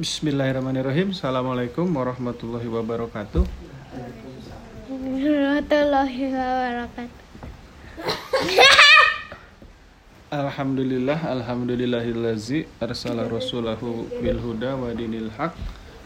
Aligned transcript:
Bismillahirrahmanirrahim. 0.00 1.12
Assalamualaikum 1.12 1.84
warahmatullahi 1.84 2.64
wabarakatuh. 2.64 3.44
warahmatullahi 4.88 6.32
wabarakatuh. 6.32 7.12
Alhamdulillah, 10.32 11.20
alhamdulillahillazi 11.36 12.64
arsala 12.80 13.28
rasulahu 13.28 14.08
bil 14.16 14.40
huda 14.40 14.80
wa 14.80 14.96
dinil 14.96 15.28
haq 15.36 15.52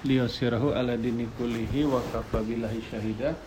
liyusirahu 0.03 0.75
ala 0.75 0.98
dini 0.98 1.30
kullihi 1.39 1.87
wa 1.87 2.03
kafa 2.11 2.43
billahi 2.43 2.82
syahida. 2.91 3.39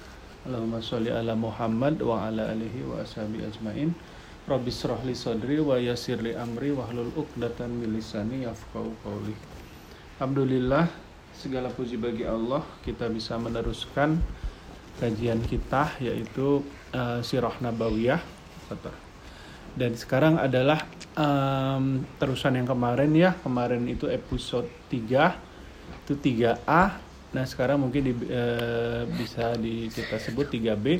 Allahumma 0.48 0.80
sholli 0.80 1.12
ala 1.12 1.36
Muhammad 1.36 2.00
wa 2.00 2.32
ala 2.32 2.48
alihi 2.56 2.88
wa 2.88 3.04
ashabi 3.04 3.44
ajmain. 3.44 3.92
Rabbi 4.48 4.72
shrah 4.72 5.04
li 5.04 5.12
sadri 5.20 5.60
wa 5.60 5.76
yassir 5.76 6.24
li 6.24 6.32
amri 6.32 6.72
wa 6.72 6.88
hlul 6.88 7.12
uqdatan 7.28 7.76
min 7.76 8.00
lisani 8.00 8.48
yafqahu 8.48 8.96
qawli. 9.04 9.59
Alhamdulillah, 10.20 10.92
segala 11.32 11.72
puji 11.72 11.96
bagi 11.96 12.28
Allah 12.28 12.60
kita 12.84 13.08
bisa 13.08 13.40
meneruskan 13.40 14.20
kajian 15.00 15.40
kita 15.48 15.96
yaitu 15.96 16.60
uh, 16.92 17.24
Sirah 17.24 17.56
Nabawiyah. 17.64 18.20
Dan 19.80 19.96
sekarang 19.96 20.36
adalah 20.36 20.84
um, 21.16 22.04
terusan 22.20 22.60
yang 22.60 22.68
kemarin 22.68 23.16
ya. 23.16 23.32
Kemarin 23.40 23.88
itu 23.88 24.12
episode 24.12 24.68
3 24.92 26.04
itu 26.04 26.14
3A. 26.20 26.84
Nah, 27.32 27.46
sekarang 27.48 27.80
mungkin 27.80 28.12
di, 28.12 28.14
uh, 28.28 29.08
bisa 29.16 29.56
di, 29.56 29.88
kita 29.88 30.20
sebut 30.20 30.52
3B. 30.52 31.00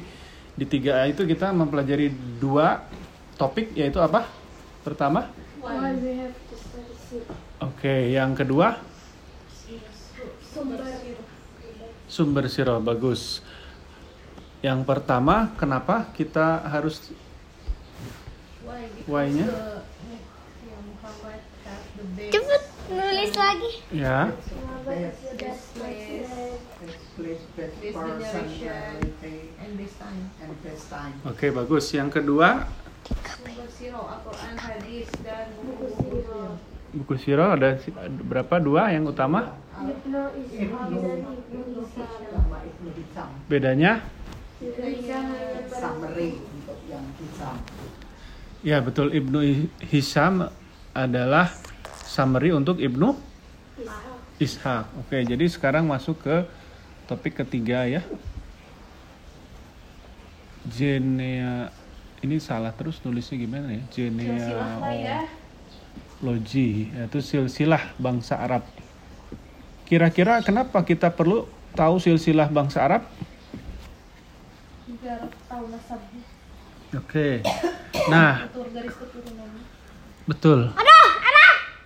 Di 0.56 0.64
3A 0.64 1.12
itu 1.12 1.28
kita 1.28 1.52
mempelajari 1.52 2.08
dua 2.40 2.88
topik 3.36 3.76
yaitu 3.76 4.00
apa? 4.00 4.32
Pertama? 4.80 5.28
Oke, 7.60 8.16
yang 8.16 8.32
kedua 8.32 8.88
Sumber 10.50 10.82
sumber 12.10 12.50
sirah 12.50 12.82
bagus. 12.82 13.40
Yang 14.60 14.84
pertama, 14.84 15.54
kenapa 15.56 16.10
kita 16.12 16.60
harus 16.68 17.14
why-nya? 19.08 19.48
Cepet 22.30 22.64
nulis 22.90 23.32
lagi. 23.38 23.72
Ya, 23.94 24.34
oke 31.26 31.48
bagus. 31.52 31.86
Yang 31.94 32.10
kedua, 32.22 32.68
sumber 33.06 33.68
siro 33.72 34.02
Al-Quran 34.04 34.56
hadis 34.58 35.08
dan 35.24 35.54
buku-buku 35.56 36.58
buku 36.90 37.14
sirah 37.22 37.54
ada 37.54 37.78
si- 37.78 37.94
ada 37.94 38.10
berapa? 38.26 38.58
Dua 38.58 38.90
yang 38.90 39.06
utama. 39.06 39.54
Ibnu 39.80 40.22
Ishaq 40.44 40.92
dan 40.92 41.20
Ibnu 41.24 41.82
Ishaq. 41.88 42.12
Sama 42.28 42.58
Ibnu 42.68 42.90
Hisham, 42.96 43.30
Bedanya? 43.48 43.94
summary 45.72 46.36
untuk 46.36 46.78
yang 46.92 47.06
Hisham. 47.16 47.56
Ya, 48.60 48.84
betul 48.84 49.16
Ibnu 49.16 49.40
Hisham 49.88 50.52
adalah 50.92 51.48
summary 52.04 52.52
untuk 52.52 52.76
Ibnu 52.84 53.16
Ishaq. 54.40 54.86
Oke, 55.00 55.24
jadi 55.24 55.46
sekarang 55.48 55.88
masuk 55.88 56.20
ke 56.24 56.44
topik 57.08 57.40
ketiga 57.40 57.88
ya. 57.88 58.04
Genea 60.68 61.72
ini 62.20 62.36
salah 62.44 62.76
terus 62.76 63.00
nulisnya 63.08 63.40
gimana 63.40 63.72
ya? 63.72 63.84
Genealogi, 63.96 65.28
yaitu 66.92 67.24
silsilah 67.24 67.96
bangsa 67.96 68.36
Arab. 68.44 68.68
Kira-kira 69.90 70.46
kenapa 70.46 70.86
kita 70.86 71.10
perlu 71.10 71.50
tahu 71.74 71.98
silsilah 71.98 72.46
bangsa 72.48 72.86
Arab? 72.86 73.04
biar 75.00 75.32
tahu 75.48 75.66
nasabnya 75.72 76.24
Oke. 76.90 77.46
Nah, 78.10 78.50
atur 78.50 78.68
garis 78.74 78.96
keturunannya 78.98 79.64
Betul. 80.26 80.60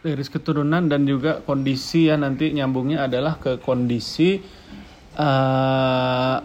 Garis 0.03 0.28
keturunan 0.28 0.84
dan 0.91 1.08
juga 1.08 1.40
kondisi 1.47 2.12
ya 2.12 2.19
nanti 2.19 2.52
nyambungnya 2.52 3.08
adalah 3.08 3.40
ke 3.40 3.56
kondisi 3.64 4.44
eh, 5.16 6.38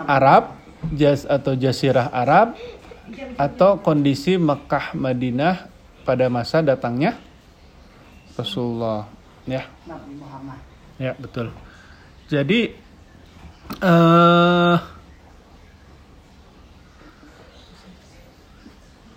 Arab, 0.00 0.56
jas 0.96 1.28
atau 1.28 1.52
Jazirah 1.52 2.08
Arab 2.08 2.56
atau 3.36 3.84
kondisi 3.84 4.40
Mekah 4.40 4.96
Madinah 4.96 5.68
pada 6.08 6.32
masa 6.32 6.64
datangnya 6.64 7.20
Rasulullah. 8.32 9.04
Ya, 9.42 9.66
Nabi 9.90 10.14
Muhammad. 10.18 10.58
ya 11.02 11.12
betul. 11.18 11.50
Jadi 12.30 12.74
eh 13.82 14.76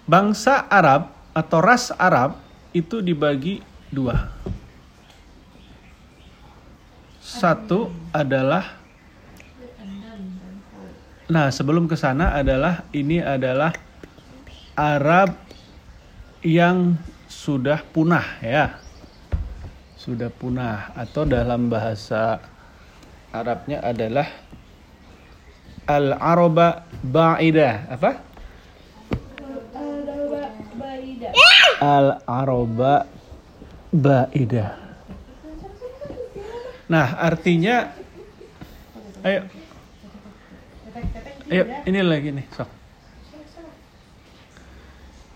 bangsa 0.06 0.66
Arab 0.70 1.14
atau 1.34 1.60
ras 1.62 1.94
Arab 1.98 2.38
itu 2.74 3.02
dibagi 3.02 3.62
dua. 3.90 4.34
Satu 7.22 7.90
adalah 8.14 8.86
Nah, 11.26 11.50
sebelum 11.50 11.90
ke 11.90 11.98
sana 11.98 12.38
adalah 12.38 12.86
ini 12.94 13.18
adalah 13.18 13.74
Arab 14.78 15.34
yang 16.46 17.02
sudah 17.26 17.82
punah 17.82 18.38
ya. 18.46 18.78
Sudah 20.06 20.30
punah 20.30 20.94
atau 20.94 21.26
dalam 21.26 21.66
bahasa 21.66 22.38
Arabnya 23.34 23.82
adalah 23.82 24.30
al-araba 25.90 26.86
ba'idah. 27.02 27.90
Apa? 27.90 28.12
Al-araba 31.82 33.10
ba'idah. 33.90 34.72
Nah, 36.86 37.08
artinya 37.18 37.90
ayo 39.26 39.50
Ayo, 41.46 41.62
ini 41.86 42.02
lagi 42.02 42.34
nih, 42.34 42.46
sok. 42.58 42.70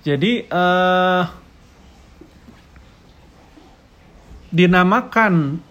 Jadi 0.01 0.41
eh 0.45 1.23
dinamakan 4.49 5.61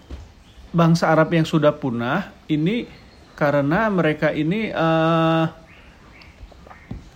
bangsa 0.71 1.11
Arab 1.11 1.33
yang 1.35 1.47
sudah 1.47 1.75
punah 1.75 2.31
ini 2.47 2.87
karena 3.35 3.87
mereka 3.87 4.31
ini 4.35 4.71
eh 4.71 5.45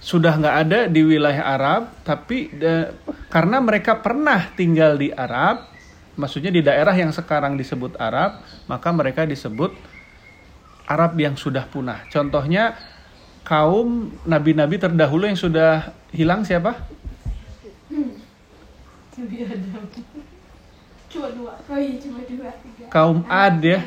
sudah 0.03 0.35
nggak 0.35 0.57
ada 0.67 0.79
di 0.91 0.99
wilayah 0.99 1.55
Arab, 1.55 1.95
tapi 2.03 2.51
de- 2.51 2.91
karena 3.31 3.63
mereka 3.63 4.03
pernah 4.03 4.51
tinggal 4.51 4.99
di 4.99 5.15
Arab, 5.15 5.71
maksudnya 6.19 6.51
di 6.51 6.59
daerah 6.59 6.91
yang 6.91 7.15
sekarang 7.15 7.55
disebut 7.55 7.95
Arab, 7.95 8.43
maka 8.67 8.91
mereka 8.91 9.23
disebut 9.23 9.71
Arab 10.91 11.15
yang 11.15 11.39
sudah 11.39 11.63
punah. 11.71 12.03
Contohnya 12.11 12.75
kaum 13.47 14.11
nabi-nabi 14.27 14.75
terdahulu 14.75 15.23
yang 15.23 15.39
sudah 15.39 15.95
hilang 16.11 16.43
siapa? 16.43 16.75
Cuma 21.13 21.29
dua 21.29 21.53
Oh 21.69 21.77
iya 21.77 21.95
cuma 22.01 22.19
dua 22.25 22.49
tiga. 22.57 22.85
Kaum 22.89 23.21
Ad 23.29 23.61
ya, 23.61 23.79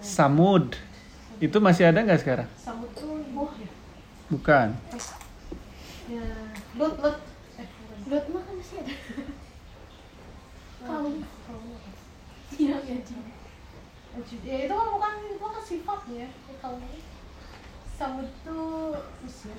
Samud. 0.00 0.72
Itu 1.36 1.60
masih 1.60 1.88
ada 1.88 2.00
nggak 2.00 2.20
sekarang? 2.20 2.48
samut 2.56 2.88
tuh 2.92 3.20
buah 3.32 3.52
ya 3.56 3.70
Bukan. 4.28 4.68
ya 6.08 6.26
lut 6.74 6.94
lut 6.96 7.16
eh. 7.56 7.68
Lut 8.08 8.24
mah 8.28 8.40
kan 8.40 8.54
masih 8.56 8.76
ada. 8.80 8.94
kaum 10.88 11.12
Iya 12.50 12.76
ya 12.82 12.96
Jin. 13.04 13.20
Ajud. 14.10 14.40
ya 14.42 14.56
itu 14.66 14.74
kan 14.74 14.88
bukan 14.90 15.12
itu 15.22 15.38
kan 15.38 15.62
sifatnya 15.62 16.26
ya, 16.26 16.28
kaum 16.58 16.82
ini 16.82 17.00
samut 17.94 18.26
tuh 18.42 18.96
usia 19.22 19.54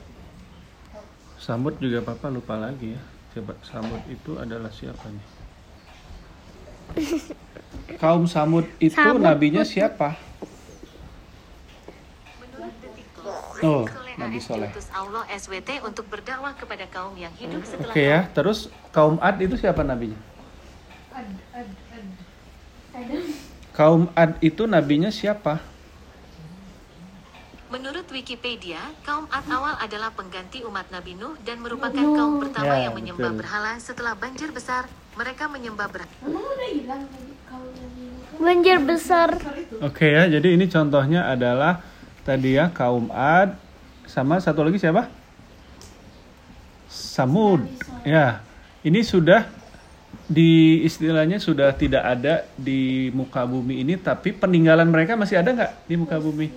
Samud 1.38 1.74
juga 1.77 2.04
papa 2.04 2.30
lupa 2.30 2.57
lagi 2.57 2.94
ya. 2.94 3.01
Coba 3.31 3.56
Samud 3.63 4.01
itu 4.06 4.38
adalah 4.38 4.69
siapa 4.69 5.07
nih? 5.07 5.25
Kaum 8.02 8.26
Samud 8.26 8.66
itu 8.78 8.94
Samud 8.94 9.22
nabinya 9.22 9.62
siapa? 9.62 10.18
Oh, 13.62 13.86
Nabi 14.18 14.42
Soleh. 14.42 14.74
Allah 14.92 15.24
SWT 15.30 15.86
untuk 15.86 16.10
berdakwah 16.10 16.58
kepada 16.58 16.90
kaum 16.90 17.14
yang 17.14 17.30
hidup 17.38 17.62
setelah 17.62 17.94
Oke 17.94 18.02
ya, 18.02 18.26
terus 18.34 18.74
kaum 18.90 19.22
Ad 19.22 19.38
itu 19.38 19.54
siapa 19.54 19.82
nabinya? 19.82 20.18
ad 21.12 21.30
ad 21.54 21.70
ad 21.94 22.08
Adam. 22.92 23.24
Kaum 23.72 24.02
Ad 24.12 24.42
itu 24.42 24.66
nabinya 24.66 25.14
siapa? 25.14 25.62
Menurut 27.70 28.10
Wikipedia, 28.10 28.82
kaum 29.06 29.30
Ad 29.30 29.46
awal 29.48 29.78
adalah 29.78 30.10
pengganti 30.10 30.66
umat 30.66 30.90
Nabi 30.90 31.14
Nuh 31.14 31.38
dan 31.46 31.62
merupakan 31.62 31.94
kaum 32.02 32.42
pertama 32.42 32.74
Ya, 32.76 32.90
yang 32.90 32.98
menyembah 32.98 33.30
betul. 33.30 33.40
berhala 33.40 33.78
setelah 33.78 34.18
banjir 34.18 34.50
besar. 34.50 34.90
Mereka 35.12 35.44
menyembah 35.52 35.88
berhala 35.92 36.98
Banjir 38.42 38.80
besar. 38.81 39.38
Oke 39.84 40.08
ya, 40.08 40.25
jadi 40.25 40.56
ini 40.56 40.66
contohnya 40.72 41.28
adalah 41.30 41.84
tadi 42.24 42.58
ya 42.58 42.72
kaum 42.72 43.12
Ad 43.12 43.54
sama 44.08 44.40
satu 44.40 44.63
lagi 44.66 44.80
siapa? 44.81 45.12
Samud. 46.90 47.68
Ya, 48.08 48.42
ini 48.81 49.04
sudah 49.06 49.46
di 50.31 50.81
istilahnya 50.88 51.38
sudah 51.44 51.75
tidak 51.75 52.04
ada 52.04 52.48
di 52.56 53.12
muka 53.12 53.44
bumi 53.44 53.84
ini, 53.84 54.00
tapi 54.00 54.31
peninggalan 54.31 54.88
mereka 54.88 55.19
masih 55.19 55.38
ada 55.40 55.52
nggak 55.52 55.72
di 55.86 55.96
muka 56.00 56.18
bumi? 56.18 56.48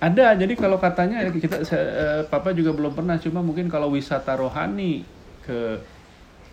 Ada. 0.00 0.32
Jadi 0.40 0.56
kalau 0.56 0.80
katanya 0.80 1.28
kita, 1.28 1.66
saya- 1.68 1.90
eh, 1.92 2.20
Papa 2.24 2.56
juga 2.56 2.72
belum 2.72 2.96
pernah, 2.96 3.20
cuma 3.20 3.44
mungkin 3.44 3.68
kalau 3.68 3.92
wisata 3.92 4.32
rohani 4.40 5.04
ke 5.44 5.76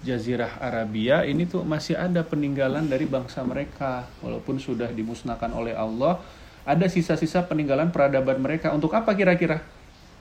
Jazirah 0.05 0.61
Arabia 0.61 1.25
ini 1.25 1.49
tuh 1.49 1.65
masih 1.65 1.97
ada 1.97 2.21
peninggalan 2.21 2.85
dari 2.85 3.09
bangsa 3.09 3.41
mereka. 3.41 4.05
Walaupun 4.21 4.61
sudah 4.61 4.89
dimusnahkan 4.93 5.49
oleh 5.53 5.73
Allah 5.73 6.21
ada 6.67 6.85
sisa-sisa 6.85 7.45
peninggalan 7.47 7.89
peradaban 7.89 8.37
mereka. 8.37 8.73
Untuk 8.75 8.93
apa 8.93 9.15
kira-kira? 9.17 9.63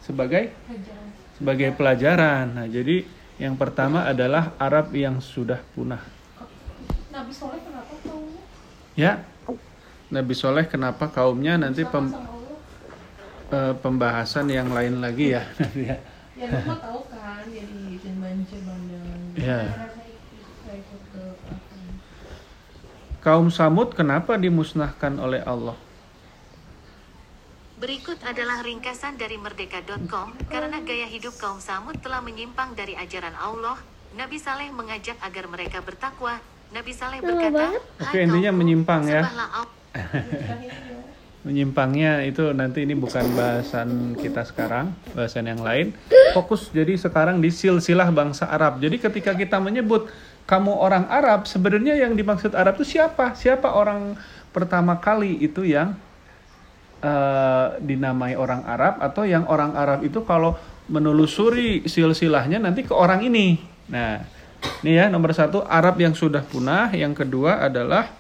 Sebagai? 0.01 0.55
Pelajaran 0.69 1.07
sebagai 1.37 1.71
pelajaran. 1.77 2.57
Nah 2.57 2.67
jadi 2.67 3.05
yang 3.37 3.55
pertama 3.61 4.09
adalah 4.09 4.57
Arab 4.57 4.89
yang 4.97 5.21
sudah 5.21 5.61
punah. 5.77 6.01
Nabi 7.13 7.33
Soleh 7.33 7.61
kenapa 7.61 7.93
tahu 8.01 8.25
ya. 8.97 9.21
Nabi 10.09 10.33
Soleh 10.33 10.65
kenapa 10.65 11.05
kaumnya? 11.13 11.61
Nanti 11.61 11.85
pem- 11.85 12.17
eh, 13.53 13.75
pembahasan 13.77 14.49
yang 14.49 14.73
lain 14.73 15.01
lagi 15.05 15.37
ya. 15.37 15.45
Ya. 15.77 15.97
Ya 16.37 16.53
mah 16.69 16.77
tahu 16.77 17.01
kan 17.09 17.49
jadi 17.49 17.97
banjir 18.21 18.61
Ya. 19.37 19.61
Kaum 23.21 23.53
Samud 23.53 23.93
kenapa 23.93 24.39
dimusnahkan 24.41 25.19
oleh 25.19 25.43
Allah 25.45 25.77
Berikut 27.77 28.17
adalah 28.25 28.65
ringkasan 28.65 29.21
dari 29.21 29.37
merdeka.com, 29.37 30.33
karena 30.49 30.81
gaya 30.81 31.05
hidup 31.05 31.37
kaum 31.37 31.61
Samud 31.61 32.01
telah 32.01 32.25
menyimpang 32.25 32.73
dari 32.73 32.97
ajaran 32.97 33.37
Allah, 33.37 33.77
Nabi 34.17 34.41
Saleh 34.41 34.73
mengajak 34.73 35.21
agar 35.21 35.45
mereka 35.45 35.85
bertakwa. 35.85 36.41
Nabi 36.73 36.97
Saleh 36.97 37.21
berkata. 37.21 37.77
Oke, 38.01 38.17
"Hai 38.17 38.25
intinya 38.25 38.53
menyimpang 38.57 39.05
ya." 39.05 39.29
sembahlah 41.47 41.55
Allah." 41.55 41.55
menyimpangnya 41.55 42.27
itu 42.27 42.51
nanti 42.51 42.83
ini 42.83 42.99
bukan 42.99 43.23
bahasan 43.39 44.19
kita 44.19 44.43
sekarang, 44.43 44.91
bahasan 45.15 45.47
yang 45.47 45.63
lain. 45.63 45.95
Fokus 46.35 46.75
jadi 46.75 46.99
sekarang 46.99 47.39
di 47.39 47.55
silsilah 47.55 48.11
bangsa 48.11 48.51
Arab. 48.51 48.83
Jadi 48.83 48.99
ketika 48.99 49.31
kita 49.39 49.63
menyebut 49.63 50.11
kamu 50.51 50.75
orang 50.75 51.07
Arab, 51.07 51.47
sebenarnya 51.47 51.95
yang 51.95 52.19
dimaksud 52.19 52.51
Arab 52.59 52.83
itu 52.83 52.99
siapa? 52.99 53.39
Siapa 53.39 53.71
orang 53.79 54.19
pertama 54.51 54.99
kali 54.99 55.39
itu 55.39 55.63
yang 55.63 55.95
eh, 57.03 57.67
dinamai 57.79 58.35
orang 58.35 58.67
Arab 58.67 58.99
atau 58.99 59.23
yang 59.23 59.47
orang 59.47 59.75
Arab 59.79 60.03
itu 60.03 60.27
kalau 60.27 60.59
menelusuri 60.91 61.87
silsilahnya 61.87 62.59
nanti 62.59 62.87
ke 62.87 62.95
orang 62.95 63.23
ini. 63.27 63.59
Nah, 63.91 64.23
ini 64.83 64.99
ya 64.99 65.11
nomor 65.11 65.35
satu 65.35 65.63
Arab 65.67 65.99
yang 65.99 66.15
sudah 66.15 66.43
punah, 66.43 66.91
yang 66.95 67.15
kedua 67.15 67.63
adalah 67.63 68.11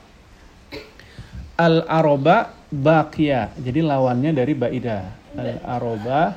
Al-Aroba 1.56 2.55
Bakia. 2.70 3.54
Jadi 3.58 3.80
lawannya 3.82 4.34
dari 4.34 4.54
Baida. 4.54 5.12
Al-Aroba 5.36 6.34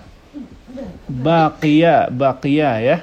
Bakia, 1.08 2.12
Bakia 2.12 2.72
ya. 2.84 2.98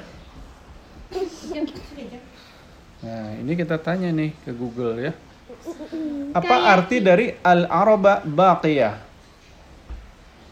Nah, 3.07 3.39
ini 3.39 3.53
kita 3.55 3.79
tanya 3.79 4.11
nih 4.13 4.35
ke 4.45 4.51
Google 4.55 4.99
ya. 4.99 5.13
Apa 6.37 6.77
arti 6.77 7.01
dari 7.01 7.33
Al-Aroba 7.43 8.23
Bakia? 8.23 9.03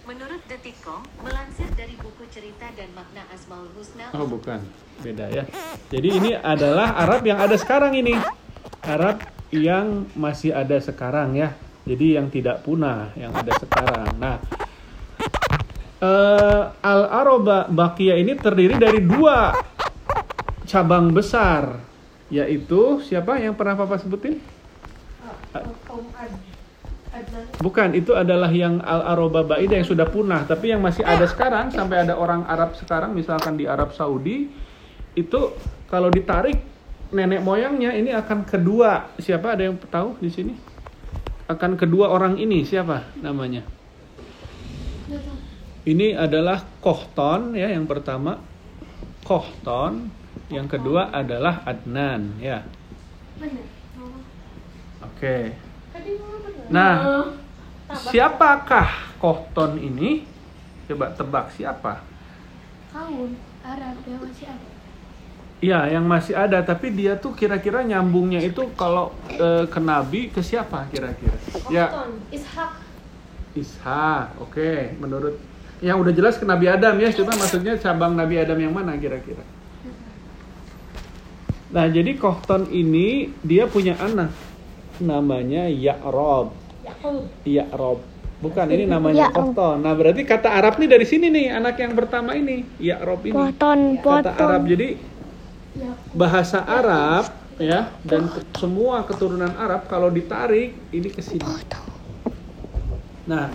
Menurut 0.05 0.43
Detikcom, 0.47 1.01
melansir 1.25 1.69
dari 1.75 1.97
buku 1.97 2.29
cerita 2.29 2.69
dan 2.77 2.93
makna 2.93 3.25
Asmaul 3.33 3.71
Husna 3.79 4.13
Oh, 4.13 4.29
bukan. 4.29 4.61
Beda 5.01 5.27
ya. 5.33 5.45
Jadi 5.91 6.09
ini 6.09 6.31
adalah 6.37 6.95
Arab 6.99 7.25
yang 7.27 7.41
ada 7.41 7.57
sekarang 7.57 7.97
ini. 7.97 8.15
Arab 8.85 9.23
yang 9.51 10.07
masih 10.15 10.53
ada 10.53 10.77
sekarang 10.79 11.35
ya. 11.35 11.57
Jadi 11.85 12.17
yang 12.17 12.33
tidak 12.33 12.65
punah, 12.65 13.13
yang 13.13 13.33
ada 13.37 13.53
sekarang. 13.61 14.09
Nah, 14.17 14.37
eh, 16.01 16.63
Al-Aroba 16.81 17.69
Bakia 17.69 18.17
ini 18.17 18.33
terdiri 18.41 18.81
dari 18.81 19.05
dua 19.05 19.53
cabang 20.65 21.13
besar, 21.13 21.77
yaitu 22.33 23.05
siapa 23.05 23.37
yang 23.37 23.53
pernah 23.53 23.77
Papa 23.77 24.01
sebutin? 24.01 24.41
Adnan 27.15 27.47
Bukan, 27.63 27.95
itu 27.95 28.11
adalah 28.17 28.51
yang 28.51 28.83
Al-Aroba 28.83 29.47
Baida 29.47 29.79
yang 29.79 29.87
sudah 29.87 30.09
punah, 30.09 30.43
tapi 30.49 30.75
yang 30.75 30.83
masih 30.83 31.07
ada 31.07 31.29
sekarang 31.31 31.71
sampai 31.71 32.03
ada 32.03 32.19
orang 32.19 32.43
Arab 32.51 32.75
sekarang 32.75 33.15
misalkan 33.15 33.55
di 33.55 33.71
Arab 33.71 33.95
Saudi 33.95 34.51
itu 35.15 35.41
kalau 35.87 36.11
ditarik 36.11 36.59
nenek 37.15 37.39
moyangnya 37.39 37.95
ini 37.95 38.11
akan 38.11 38.43
kedua. 38.43 39.15
Siapa 39.23 39.55
ada 39.55 39.63
yang 39.63 39.79
tahu 39.79 40.19
di 40.19 40.27
sini? 40.27 40.74
Akan 41.45 41.77
kedua 41.77 42.09
orang 42.09 42.41
ini 42.41 42.65
siapa 42.65 43.13
namanya? 43.21 43.63
Ini 45.85 46.17
adalah 46.17 46.65
Kohton 46.81 47.53
ya 47.53 47.69
yang 47.69 47.85
pertama. 47.85 48.41
Kohton, 49.25 50.09
yang 50.49 50.65
kedua 50.65 51.13
adalah 51.13 51.65
Adnan 51.69 52.41
ya. 52.41 52.65
Oke. 55.05 55.53
benar 55.93 56.69
Nah, 56.73 56.95
siapakah 57.93 59.17
Kohton 59.21 59.77
ini? 59.81 60.25
Coba 60.89 61.13
tebak 61.13 61.53
siapa? 61.53 62.15
kaum 62.95 63.35
Arab 63.67 63.99
yang 64.07 64.23
masih 64.23 64.47
ada 64.47 64.74
Iya, 65.65 65.97
yang 65.97 66.05
masih 66.05 66.37
ada, 66.37 66.61
tapi 66.61 66.93
dia 66.93 67.17
tuh 67.17 67.33
kira-kira 67.33 67.81
nyambungnya 67.81 68.45
itu 68.45 68.69
kalau 68.77 69.17
eh, 69.33 69.65
ke 69.65 69.81
nabi 69.81 70.29
ke 70.29 70.45
siapa 70.45 70.85
kira-kira? 70.93 71.41
Ya, 71.73 72.05
Ishak 72.29 72.85
Ishak. 73.55 74.43
Oke, 74.43 74.93
menurut 74.99 75.39
yang 75.79 76.03
udah 76.03 76.11
jelas 76.11 76.37
ke 76.37 76.45
Nabi 76.45 76.67
Adam 76.67 76.99
ya, 76.99 77.11
cuma 77.15 77.33
maksudnya 77.39 77.79
cabang 77.79 78.19
Nabi 78.19 78.43
Adam 78.43 78.59
yang 78.59 78.75
mana 78.75 78.99
kira-kira? 78.99 79.43
Nah, 81.75 81.87
jadi 81.91 82.15
Kohton 82.15 82.71
ini 82.71 83.35
dia 83.43 83.67
punya 83.67 83.99
anak 83.99 84.31
namanya 85.03 85.67
Ya'rob. 85.67 86.55
Ya'rob. 87.43 87.99
Bukan, 88.39 88.67
ini 88.71 88.87
namanya 88.87 89.31
Ya'rob. 89.31 89.55
Kohton. 89.55 89.77
Nah, 89.83 89.95
berarti 89.99 90.23
kata 90.23 90.55
Arab 90.55 90.79
nih 90.79 90.89
dari 90.91 91.07
sini 91.07 91.31
nih, 91.31 91.55
anak 91.55 91.75
yang 91.79 91.95
pertama 91.99 92.39
ini, 92.39 92.63
Ya'rob 92.79 93.23
ini. 93.27 93.35
Poton, 93.35 93.79
Kata 93.99 94.31
Arab. 94.39 94.63
Jadi 94.71 95.14
bahasa 96.15 96.63
Arab 96.63 97.35
ya 97.59 97.91
dan 98.03 98.31
semua 98.59 99.03
keturunan 99.07 99.51
Arab 99.55 99.87
kalau 99.87 100.11
ditarik 100.11 100.75
ini 100.91 101.09
ke 101.11 101.23
sini. 101.23 101.47
Nah, 103.25 103.49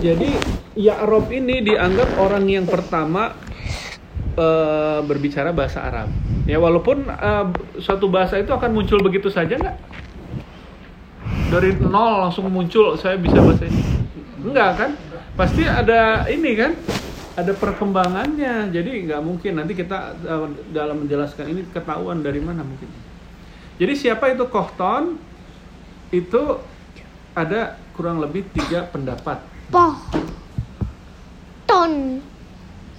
jadi 0.00 0.28
Ya'rob 0.72 1.28
ini 1.30 1.60
dianggap 1.60 2.16
orang 2.16 2.48
yang 2.48 2.64
pertama 2.64 3.36
eh, 4.36 5.00
berbicara 5.04 5.52
bahasa 5.52 5.84
Arab. 5.84 6.08
Ya 6.48 6.58
walaupun 6.58 7.06
eh, 7.06 7.46
suatu 7.80 8.08
bahasa 8.08 8.40
itu 8.40 8.50
akan 8.52 8.70
muncul 8.72 8.98
begitu 9.04 9.28
saja 9.28 9.56
nggak? 9.56 9.76
Dari 11.52 11.76
nol 11.76 12.28
langsung 12.28 12.48
muncul 12.48 12.96
saya 12.96 13.20
bisa 13.20 13.36
bahasa 13.40 13.68
ini. 13.68 13.82
Enggak 14.40 14.70
kan? 14.80 14.90
Pasti 15.36 15.64
ada 15.68 16.24
ini 16.32 16.52
kan? 16.56 16.72
Ada 17.32 17.52
perkembangannya. 17.56 18.68
Jadi 18.68 19.08
nggak 19.08 19.22
mungkin 19.24 19.52
nanti 19.56 19.72
kita 19.72 20.16
eh, 20.20 20.48
dalam 20.72 21.04
menjelaskan 21.04 21.48
ini 21.48 21.64
ketahuan 21.72 22.20
dari 22.20 22.40
mana 22.44 22.60
mungkin. 22.60 22.88
Jadi 23.80 23.92
siapa 23.96 24.28
itu 24.32 24.44
Kohton? 24.52 25.16
Itu 26.12 26.60
ada 27.32 27.80
kurang 27.96 28.20
lebih 28.20 28.44
tiga 28.52 28.84
pendapat. 28.84 29.40
Poh. 29.72 29.96
Ton. 31.64 32.20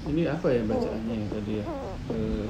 Ini 0.03 0.27
apa 0.27 0.47
ya 0.51 0.61
bacaannya 0.65 1.15
ya 1.15 1.27
tadi 1.29 1.53
ya? 1.61 1.65
Eh, 2.11 2.45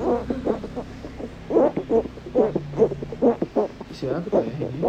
siapa 3.94 4.38
ya 4.42 4.56
ini? 4.58 4.82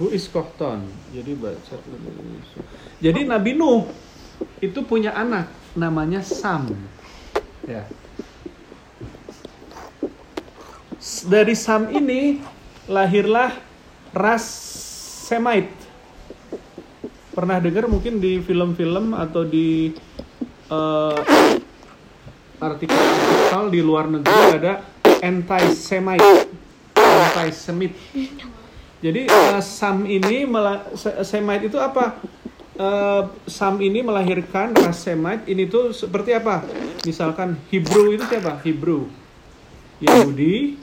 Who 0.00 0.08
is 0.08 0.24
Kohton? 0.28 0.88
Jadi 1.12 1.32
baca. 1.36 1.74
Jadi 3.02 3.20
Nabi 3.28 3.52
Nuh 3.52 3.88
itu 4.62 4.80
punya 4.86 5.12
anak 5.12 5.50
namanya 5.76 6.24
Sam. 6.24 6.72
Ya. 7.66 7.84
Dari 11.28 11.54
Sam 11.58 11.92
ini 11.92 12.40
lahirlah 12.86 13.52
ras 14.16 14.44
Semite. 15.28 15.74
Pernah 17.32 17.56
dengar 17.64 17.88
mungkin 17.88 18.20
di 18.20 18.44
film-film 18.44 19.16
atau 19.16 19.48
di 19.48 19.96
eh, 20.68 21.20
artikel-artikel 22.60 23.62
di 23.72 23.80
luar 23.80 24.06
negeri 24.06 24.40
ada 24.60 24.84
anti-semite, 25.24 26.46
anti-semit. 26.94 27.92
Jadi 29.02 29.26
eh, 29.26 29.60
Sam 29.66 30.06
ini 30.06 30.46
Semite 31.26 31.66
itu 31.66 31.74
apa? 31.82 32.22
Eh, 32.78 33.22
Sam 33.50 33.82
ini 33.82 33.98
melahirkan 33.98 34.70
ras 34.78 35.02
Semite 35.02 35.50
ini 35.50 35.66
tuh 35.66 35.90
seperti 35.90 36.30
apa? 36.38 36.62
Misalkan 37.02 37.58
Hebrew 37.66 38.14
itu 38.14 38.22
siapa? 38.30 38.62
Hebrew, 38.62 39.10
Yahudi, 39.98 40.78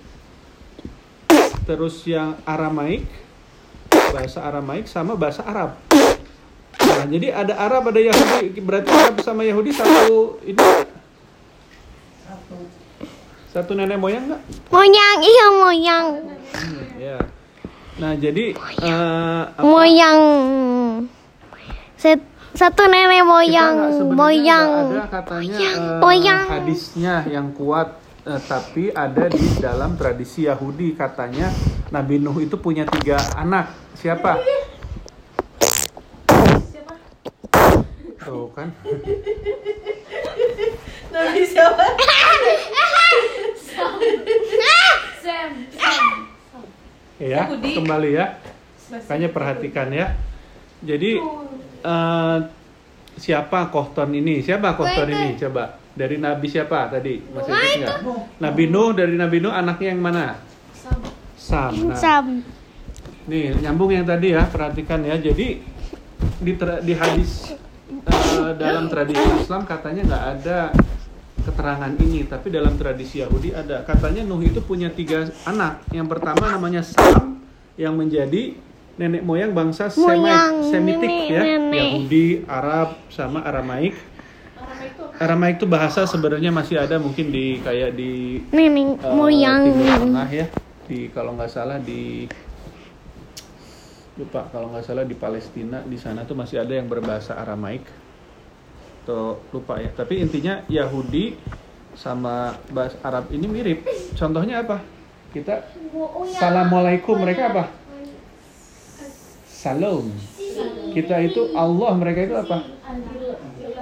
terus 1.63 2.03
yang 2.03 2.35
Aramaik, 2.43 3.07
bahasa 3.87 4.43
Aramaik 4.43 4.91
sama 4.91 5.15
bahasa 5.15 5.39
Arab. 5.47 5.79
Nah, 6.79 7.07
jadi 7.07 7.31
ada 7.31 7.55
Arab, 7.55 7.87
ada 7.87 8.03
Yahudi. 8.03 8.59
Berarti 8.59 8.91
Arab 8.91 9.15
sama 9.23 9.47
Yahudi 9.47 9.71
satu 9.71 10.43
ini 10.43 10.59
Satu. 13.49 13.71
nenek 13.79 13.95
moyang 13.95 14.27
nggak? 14.27 14.41
Moyang, 14.69 15.17
iya 15.23 15.45
moyang. 15.55 16.05
Ya. 16.99 17.38
Nah, 17.99 18.15
jadi 18.15 18.55
apa? 18.55 19.61
Moyang. 19.61 20.19
Set- 21.95 22.27
Satu 22.49 22.81
nenek 22.83 23.13
Kita 23.13 23.23
moyang, 23.23 23.75
sebenarnya 23.93 24.17
moyang. 24.17 24.69
ada 24.89 25.05
katanya 25.07 25.69
moyang. 26.01 26.43
hadisnya 26.49 27.15
yang 27.29 27.53
kuat, 27.53 27.93
eh, 28.25 28.41
tapi 28.41 28.89
ada 28.89 29.29
di 29.29 29.45
dalam 29.55 29.93
tradisi 29.93 30.43
Yahudi 30.43 30.91
katanya 30.91 31.53
Nabi 31.89 32.17
Nuh 32.17 32.35
itu 32.37 32.57
punya 32.57 32.83
tiga 32.89 33.21
anak. 33.37 33.69
Siapa? 33.93 34.41
Siapa? 36.65 36.93
Tuh 38.19 38.49
kan. 38.51 38.73
Nabi 41.13 41.41
siapa? 41.45 41.85
Sam. 43.61 43.93
Sam. 45.69 46.11
Ya, 47.19 47.51
kembali 47.51 48.09
ya. 48.15 48.39
Makanya 48.89 49.29
perhatikan 49.29 49.91
ya. 49.91 50.15
Jadi 50.79 51.19
eh, 51.83 52.37
siapa 53.19 53.67
Kohton 53.67 54.15
ini? 54.15 54.39
Siapa 54.39 54.79
Kohton 54.79 55.11
ini? 55.11 55.35
Coba 55.35 55.75
dari 55.91 56.15
Nabi 56.15 56.47
siapa 56.47 56.87
tadi? 56.87 57.19
Masih 57.19 57.51
ingat 57.51 57.75
nggak? 57.75 57.97
Nabi 58.39 58.63
Nuh 58.71 58.95
dari 58.95 59.15
Nabi 59.19 59.37
Nuh 59.43 59.51
anaknya 59.51 59.87
yang 59.91 60.01
mana? 60.01 60.39
Sam. 60.71 60.99
Sam. 61.35 61.73
Nah, 61.91 61.99
Sam. 61.99 62.25
nih 63.29 63.53
nyambung 63.61 63.91
yang 63.91 64.07
tadi 64.07 64.31
ya. 64.31 64.47
Perhatikan 64.47 65.03
ya. 65.03 65.19
Jadi 65.19 65.59
di 66.39 66.51
di 66.87 66.93
hadis 66.95 67.51
eh, 68.07 68.51
dalam 68.55 68.87
tradisi 68.87 69.27
Islam 69.43 69.67
katanya 69.67 70.07
nggak 70.07 70.25
ada 70.39 70.59
keterangan 71.59 71.91
ini, 71.99 72.23
tapi 72.23 72.47
dalam 72.55 72.79
tradisi 72.79 73.19
Yahudi 73.19 73.51
ada. 73.51 73.83
Katanya 73.83 74.23
Nuh 74.23 74.39
itu 74.39 74.63
punya 74.63 74.87
tiga 74.87 75.27
anak. 75.43 75.83
Yang 75.91 76.07
pertama 76.15 76.47
namanya 76.47 76.79
Sam 76.79 77.43
yang 77.75 77.99
menjadi 77.99 78.55
nenek 78.95 79.27
moyang 79.27 79.51
bangsa 79.51 79.91
Semit, 79.91 80.23
Moyang, 80.23 80.71
Semitik 80.71 81.11
nenek, 81.11 81.27
ya, 81.27 81.41
nenek. 81.43 81.75
Yahudi, 81.83 82.27
Arab 82.47 82.95
sama 83.11 83.43
Aramaik. 83.43 83.91
Aramaik 85.19 85.59
itu 85.59 85.67
bahasa 85.67 86.07
sebenarnya 86.07 86.47
masih 86.47 86.79
ada 86.79 86.95
mungkin 86.95 87.27
di 87.27 87.59
kayak 87.59 87.91
di 87.91 88.39
Nenek 88.55 89.03
eh, 89.03 89.11
moyang. 89.11 89.61
Tengah 89.75 90.29
ya, 90.31 90.47
di 90.87 91.11
kalau 91.11 91.35
nggak 91.35 91.51
salah 91.51 91.75
di 91.83 92.23
lupa 94.15 94.47
kalau 94.47 94.71
nggak 94.71 94.83
salah 94.87 95.03
di 95.03 95.15
Palestina 95.15 95.83
di 95.83 95.99
sana 95.99 96.23
tuh 96.23 96.39
masih 96.39 96.63
ada 96.63 96.71
yang 96.71 96.87
berbahasa 96.87 97.35
Aramaik 97.35 97.83
atau 99.03 99.39
lupa 99.51 99.79
ya. 99.79 99.89
Tapi 99.93 100.19
intinya 100.21 100.63
Yahudi 100.67 101.39
sama 101.95 102.55
bahasa 102.71 102.95
Arab 103.03 103.31
ini 103.33 103.45
mirip. 103.45 103.83
Contohnya 104.15 104.63
apa? 104.63 104.83
Kita 105.29 105.65
Assalamualaikum 106.25 107.19
mereka 107.19 107.53
apa? 107.53 107.63
Salam. 109.45 110.09
Kita 110.95 111.19
itu 111.21 111.53
Allah 111.53 111.91
mereka 111.97 112.19
itu 112.25 112.35
apa? 112.35 112.57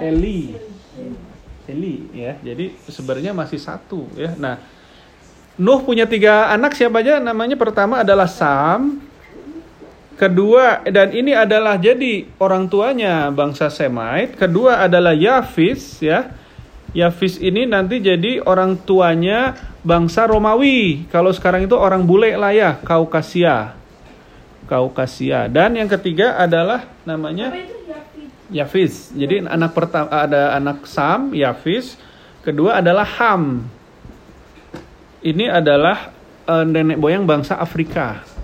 Eli. 0.02 0.58
Eli 1.68 1.94
ya. 2.12 2.36
Jadi 2.42 2.74
sebenarnya 2.88 3.32
masih 3.32 3.60
satu 3.60 4.08
ya. 4.18 4.34
Nah 4.36 4.78
Nuh 5.58 5.82
punya 5.82 6.06
tiga 6.06 6.54
anak 6.54 6.78
siapa 6.78 7.02
aja? 7.02 7.18
Namanya 7.18 7.58
pertama 7.58 8.06
adalah 8.06 8.30
Sam 8.30 9.02
kedua 10.18 10.82
dan 10.82 11.14
ini 11.14 11.30
adalah 11.30 11.78
jadi 11.78 12.26
orang 12.42 12.66
tuanya 12.66 13.30
bangsa 13.30 13.70
Semite 13.70 14.34
kedua 14.34 14.82
adalah 14.82 15.14
Yafis 15.14 16.02
ya. 16.02 16.34
Yafis 16.90 17.38
ini 17.38 17.68
nanti 17.68 18.02
jadi 18.02 18.42
orang 18.42 18.74
tuanya 18.82 19.54
bangsa 19.86 20.26
Romawi. 20.26 21.06
Kalau 21.14 21.30
sekarang 21.30 21.70
itu 21.70 21.78
orang 21.78 22.02
bule 22.02 22.34
lah 22.34 22.50
ya 22.50 22.74
Kaukasia. 22.82 23.78
Kaukasia. 24.66 25.46
Dan 25.46 25.78
yang 25.78 25.86
ketiga 25.86 26.34
adalah 26.36 26.84
namanya 27.06 27.54
Yafis? 28.50 29.14
Jadi 29.14 29.46
anak 29.46 29.72
pertama 29.76 30.10
ada 30.10 30.58
anak 30.58 30.84
Sam 30.90 31.32
Yafis. 31.36 31.94
Kedua 32.42 32.80
adalah 32.80 33.04
Ham. 33.04 33.68
Ini 35.20 35.46
adalah 35.52 36.10
eh, 36.48 36.64
nenek 36.64 36.96
moyang 36.96 37.28
bangsa 37.28 37.60
Afrika. 37.60 38.37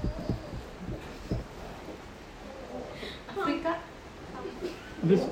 Terus 5.04 5.25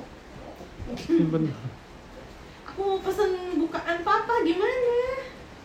simpen. 1.01 1.49
Aku 2.69 2.81
mau 2.85 2.97
pesen 3.01 3.57
bukaan 3.57 3.97
papa 4.05 4.33
gimana? 4.45 4.93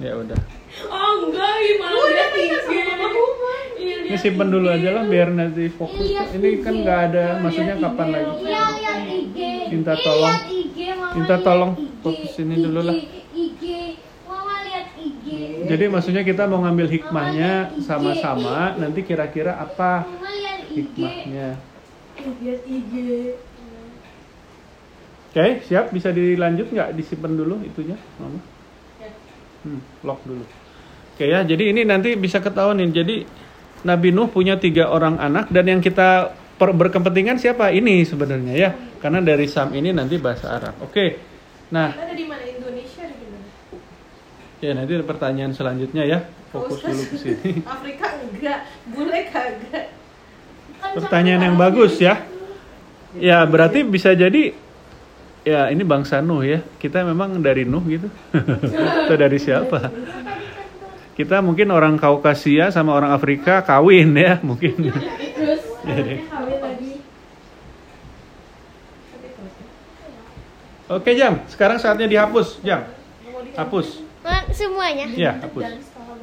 Ya 0.00 0.16
udah. 0.16 0.40
Oh 0.88 1.28
enggak, 1.28 1.52
gimana 1.60 1.92
Udah 1.92 2.26
sama 2.64 2.82
mama. 2.96 3.52
Iya, 3.76 3.96
Ini 4.08 4.16
simpen 4.16 4.48
dulu 4.48 4.68
aja 4.72 4.88
lah 4.96 5.04
biar 5.04 5.28
nanti 5.36 5.68
fokus. 5.68 6.08
Ini 6.08 6.64
kan 6.64 6.74
nggak 6.80 7.00
ada, 7.12 7.24
maksudnya 7.44 7.76
kapan 7.76 8.08
lagi? 8.16 8.32
oke. 8.32 8.48
Iya, 8.48 8.62
lihat 8.80 9.00
IG. 9.12 9.38
Minta 9.76 9.94
tolong. 10.00 10.32
lihat 10.32 10.48
IG, 10.48 10.78
Mama 10.96 11.12
Minta 11.12 11.36
tolong 11.44 11.72
fokus 12.00 12.32
ini 12.40 12.56
dulu 12.64 12.80
lah. 12.80 12.96
Jadi 15.68 15.84
maksudnya 15.92 16.24
kita 16.24 16.48
mau 16.48 16.64
ngambil 16.64 16.88
hikmahnya 16.88 17.76
sama-sama. 17.84 18.72
Nanti 18.80 19.04
kira-kira 19.04 19.60
apa 19.60 20.08
hikmahnya? 20.72 21.60
Lihat 22.40 22.62
IG. 22.64 22.94
Oke, 25.38 25.62
siap? 25.70 25.94
Bisa 25.94 26.10
dilanjut 26.10 26.74
nggak? 26.74 26.98
Disimpan 26.98 27.30
dulu 27.38 27.62
itunya, 27.62 27.94
Mama? 28.18 28.42
Hmm, 29.62 29.78
lock 30.02 30.18
dulu. 30.26 30.42
Oke 31.14 31.30
ya, 31.30 31.46
jadi 31.46 31.70
ini 31.70 31.86
nanti 31.86 32.18
bisa 32.18 32.42
ketahuan 32.42 32.82
nih. 32.82 32.90
Jadi 32.90 33.16
Nabi 33.86 34.10
Nuh 34.10 34.26
punya 34.26 34.58
tiga 34.58 34.90
orang 34.90 35.14
anak 35.22 35.46
dan 35.54 35.70
yang 35.70 35.78
kita 35.78 36.34
per- 36.58 36.74
berkepentingan 36.74 37.38
siapa? 37.38 37.70
Ini 37.70 38.02
sebenarnya 38.02 38.54
ya, 38.58 38.70
karena 38.98 39.22
dari 39.22 39.46
Sam 39.46 39.70
ini 39.78 39.94
nanti 39.94 40.18
bahasa 40.18 40.58
Arab. 40.58 40.74
Oke, 40.82 41.22
nah 41.70 41.94
Kita 41.94 42.02
ada 42.02 42.14
di 42.18 42.26
mana? 42.26 42.42
Indonesia 42.42 43.06
di 43.06 43.26
mana? 43.30 43.46
ya 44.58 44.70
nanti 44.74 44.90
ada 44.98 45.06
pertanyaan 45.06 45.54
selanjutnya 45.54 46.02
ya. 46.02 46.18
Fokus 46.50 46.82
dulu 46.82 47.02
ke 47.14 47.14
sini. 47.14 47.62
Afrika 47.78 48.06
enggak, 48.26 48.66
bule 48.90 49.20
kagak. 49.30 49.86
Pertanyaan 50.98 51.42
yang 51.46 51.54
bagus 51.54 51.94
ya. 52.02 52.26
Ya 53.14 53.42
berarti 53.46 53.86
bisa 53.86 54.14
jadi 54.18 54.54
ya 55.48 55.72
ini 55.72 55.80
bangsa 55.80 56.20
Nuh 56.20 56.44
ya. 56.44 56.60
Kita 56.76 57.00
memang 57.00 57.40
dari 57.40 57.64
Nuh 57.64 57.80
gitu. 57.88 58.08
Atau 59.08 59.16
dari 59.16 59.40
siapa? 59.40 59.88
Kita 61.16 61.40
mungkin 61.40 61.72
orang 61.72 61.96
Kaukasia 61.96 62.70
sama 62.70 62.94
orang 62.94 63.10
Afrika 63.16 63.64
kawin 63.64 64.12
ya 64.14 64.38
mungkin. 64.44 64.92
Terus 64.92 65.62
Jadi. 65.82 66.14
kawin 66.30 66.58
lagi. 66.60 66.92
Oke 70.88 71.10
jam. 71.16 71.40
Sekarang 71.48 71.80
saatnya 71.80 72.06
dihapus 72.06 72.60
jam. 72.60 72.84
Hapus. 73.56 74.04
Semuanya. 74.52 75.06
Ya 75.16 75.32
hapus. 75.40 75.64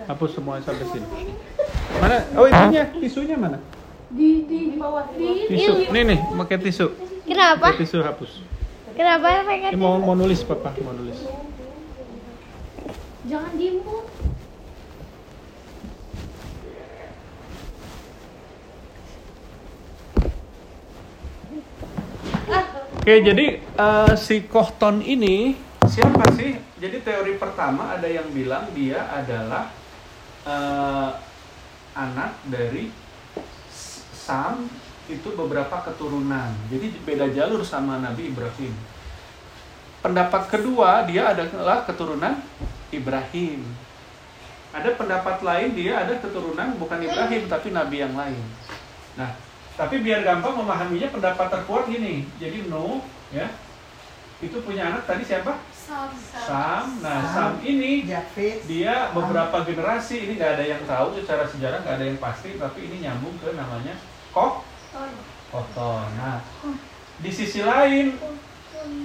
Hapus 0.06 0.30
semua 0.38 0.62
sampai 0.62 0.86
sini. 0.90 1.08
Mana? 1.98 2.18
Oh 2.38 2.46
itunya 2.46 2.84
tisunya 3.02 3.38
mana? 3.38 3.58
Di 4.10 4.46
di 4.46 4.78
bawah 4.78 5.12
di 5.12 5.50
Tisu. 5.50 5.92
Nih 5.92 6.04
nih 6.08 6.20
pakai 6.40 6.58
tisu. 6.62 6.88
Kenapa? 7.26 7.74
Pakai 7.74 7.84
tisu 7.84 8.00
hapus. 8.06 8.55
Kenapa 8.96 9.44
pakai 9.44 9.76
Ini 9.76 9.78
mau 9.78 10.00
mau 10.00 10.16
nulis 10.16 10.40
papa 10.48 10.72
mau 10.80 10.96
nulis. 10.96 11.20
jangan 13.28 13.52
dimu. 13.60 14.00
Oke, 23.06 23.22
jadi 23.22 23.46
eh, 23.62 24.14
si 24.18 24.48
Kohton 24.48 25.04
ini 25.04 25.60
siapa 25.86 26.32
sih? 26.34 26.58
Jadi 26.80 27.04
teori 27.04 27.36
pertama 27.36 27.94
ada 28.00 28.08
yang 28.08 28.32
bilang 28.32 28.72
dia 28.72 29.12
adalah 29.12 29.76
eh, 30.48 31.10
anak 32.00 32.32
dari 32.48 32.90
Sam 34.16 34.85
itu 35.06 35.30
beberapa 35.38 35.86
keturunan. 35.86 36.50
Jadi 36.74 36.88
beda 37.06 37.30
jalur 37.30 37.62
sama 37.62 38.02
Nabi 38.02 38.34
Ibrahim. 38.34 38.74
pendapat 40.06 40.54
kedua 40.54 41.02
dia 41.10 41.34
adalah 41.34 41.82
keturunan 41.82 42.38
Ibrahim. 42.94 43.66
Ada 44.70 44.94
pendapat 44.94 45.42
lain 45.42 45.74
dia 45.74 45.98
ada 45.98 46.14
keturunan 46.22 46.78
bukan 46.78 47.02
Ibrahim 47.02 47.50
tapi 47.50 47.74
nabi 47.74 48.06
yang 48.06 48.14
lain. 48.14 48.38
Nah, 49.18 49.34
tapi 49.74 50.06
biar 50.06 50.22
gampang 50.22 50.62
memahaminya 50.62 51.10
pendapat 51.10 51.50
terkuat 51.50 51.90
gini. 51.90 52.30
Jadi 52.38 52.70
Nuh 52.70 53.02
ya 53.34 53.50
itu 54.44 54.62
punya 54.62 54.94
anak 54.94 55.10
tadi 55.10 55.24
siapa? 55.26 55.58
Sam. 55.74 56.12
Sam. 56.28 56.86
Nah, 57.00 57.24
Sam. 57.26 57.34
Sam 57.34 57.52
ini 57.66 58.06
dia 58.70 59.10
beberapa 59.10 59.64
generasi 59.66 60.28
ini 60.28 60.38
nggak 60.38 60.54
ada 60.60 60.66
yang 60.70 60.82
tahu 60.86 61.18
secara 61.18 61.50
sejarah 61.50 61.82
nggak 61.82 61.96
ada 61.98 62.06
yang 62.06 62.20
pasti 62.22 62.54
tapi 62.62 62.86
ini 62.86 63.10
nyambung 63.10 63.34
ke 63.42 63.58
namanya 63.58 63.98
Koh 64.36 64.65
Koton. 65.52 66.08
Nah, 66.20 66.44
di 67.22 67.32
sisi 67.32 67.64
lain 67.64 68.18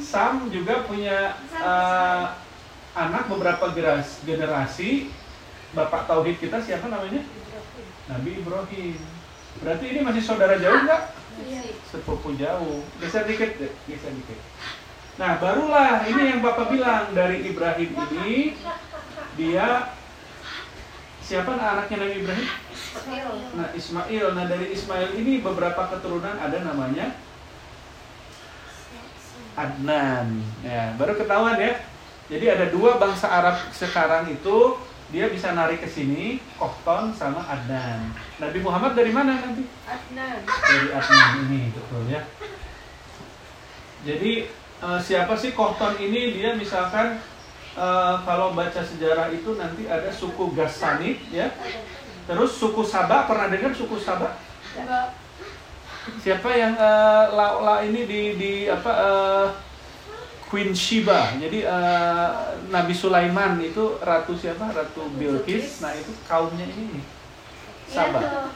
Sam 0.03 0.51
juga 0.51 0.85
punya 0.85 1.39
eh, 1.55 2.25
anak 2.95 3.31
beberapa 3.31 3.71
generasi 4.27 5.09
bapak 5.73 6.11
tauhid 6.11 6.37
kita 6.43 6.59
siapa 6.59 6.91
namanya? 6.91 7.23
Nabi 8.11 8.43
Ibrahim. 8.43 8.99
Berarti 9.63 9.85
ini 9.87 10.01
masih 10.03 10.23
saudara 10.23 10.59
jauh 10.59 10.83
nggak? 10.83 11.03
Sepupu 11.87 12.35
jauh. 12.35 12.83
Geser 12.99 13.25
dikit 13.27 13.59
deh, 13.59 13.73
geser 13.87 14.11
dikit. 14.11 14.39
Nah, 15.21 15.37
barulah 15.37 16.07
ini 16.09 16.33
yang 16.33 16.41
Bapak 16.41 16.73
bilang 16.73 17.13
dari 17.13 17.45
Ibrahim 17.45 17.93
ini 17.93 18.57
dia 19.37 19.93
siapa 21.21 21.55
anaknya 21.55 21.97
Nabi 22.01 22.15
Ibrahim? 22.25 22.49
Nah, 23.55 23.69
Ismail. 23.71 24.27
Nah, 24.35 24.45
dari 24.51 24.75
Ismail 24.75 25.15
ini 25.15 25.39
beberapa 25.39 25.87
keturunan 25.91 26.35
ada 26.35 26.59
namanya 26.63 27.15
Adnan. 29.55 30.43
Ya, 30.65 30.95
baru 30.99 31.15
ketahuan 31.19 31.59
ya. 31.59 31.79
Jadi 32.31 32.47
ada 32.47 32.67
dua 32.71 32.99
bangsa 32.99 33.27
Arab 33.27 33.59
sekarang 33.75 34.31
itu 34.31 34.79
dia 35.11 35.27
bisa 35.27 35.51
narik 35.51 35.83
ke 35.83 35.91
sini, 35.91 36.39
Kohton 36.55 37.11
sama 37.11 37.43
Adnan. 37.43 38.15
Nabi 38.39 38.59
Muhammad 38.63 38.95
dari 38.95 39.11
mana 39.11 39.43
nanti? 39.43 39.67
Adnan. 39.83 40.47
Dari 40.47 40.89
Adnan 40.95 41.31
ini, 41.51 41.75
betul 41.75 42.07
ya. 42.07 42.23
Jadi 44.07 44.47
eh, 44.81 45.01
siapa 45.03 45.35
sih 45.35 45.51
Kohton 45.51 45.99
ini? 45.99 46.39
Dia 46.39 46.55
misalkan 46.55 47.19
eh, 47.75 48.15
kalau 48.23 48.55
baca 48.55 48.79
sejarah 48.79 49.35
itu 49.35 49.59
nanti 49.59 49.91
ada 49.91 50.15
suku 50.15 50.55
Gassanid 50.55 51.19
ya. 51.35 51.51
Terus 52.27 52.51
suku 52.57 52.83
Sabah 52.85 53.29
pernah 53.29 53.49
dengar 53.49 53.73
suku? 53.73 53.97
Enggak. 54.01 55.07
Siapa 56.25 56.49
yang 56.57 56.75
eh, 56.75 57.25
la, 57.37 57.47
la 57.61 57.75
ini 57.85 58.09
di 58.09 58.23
di 58.41 58.53
apa 58.67 58.93
eh, 58.93 59.47
Queen 60.49 60.75
Sheba. 60.75 61.37
Jadi 61.39 61.63
eh, 61.63 62.31
Nabi 62.73 62.95
Sulaiman 62.97 63.61
itu 63.61 64.01
ratu 64.03 64.35
siapa? 64.35 64.73
Ratu 64.73 65.07
Bilqis. 65.15 65.85
Nah, 65.85 65.93
itu 65.95 66.11
kaumnya 66.27 66.65
ini 66.67 66.99
nih. 66.99 67.05
Sabah. 67.91 68.51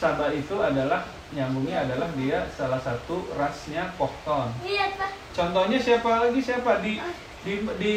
Sabah 0.00 0.32
itu 0.32 0.56
adalah 0.56 1.04
nyambungnya 1.36 1.84
adalah 1.84 2.08
dia 2.16 2.48
salah 2.56 2.80
satu 2.80 3.28
rasnya 3.36 3.92
Kohton. 4.00 4.48
Lihat 4.64 4.96
pak. 4.96 5.12
Contohnya 5.36 5.76
siapa 5.76 6.24
lagi 6.24 6.40
siapa 6.40 6.80
di 6.80 6.96
di 7.44 7.60
di 7.76 7.96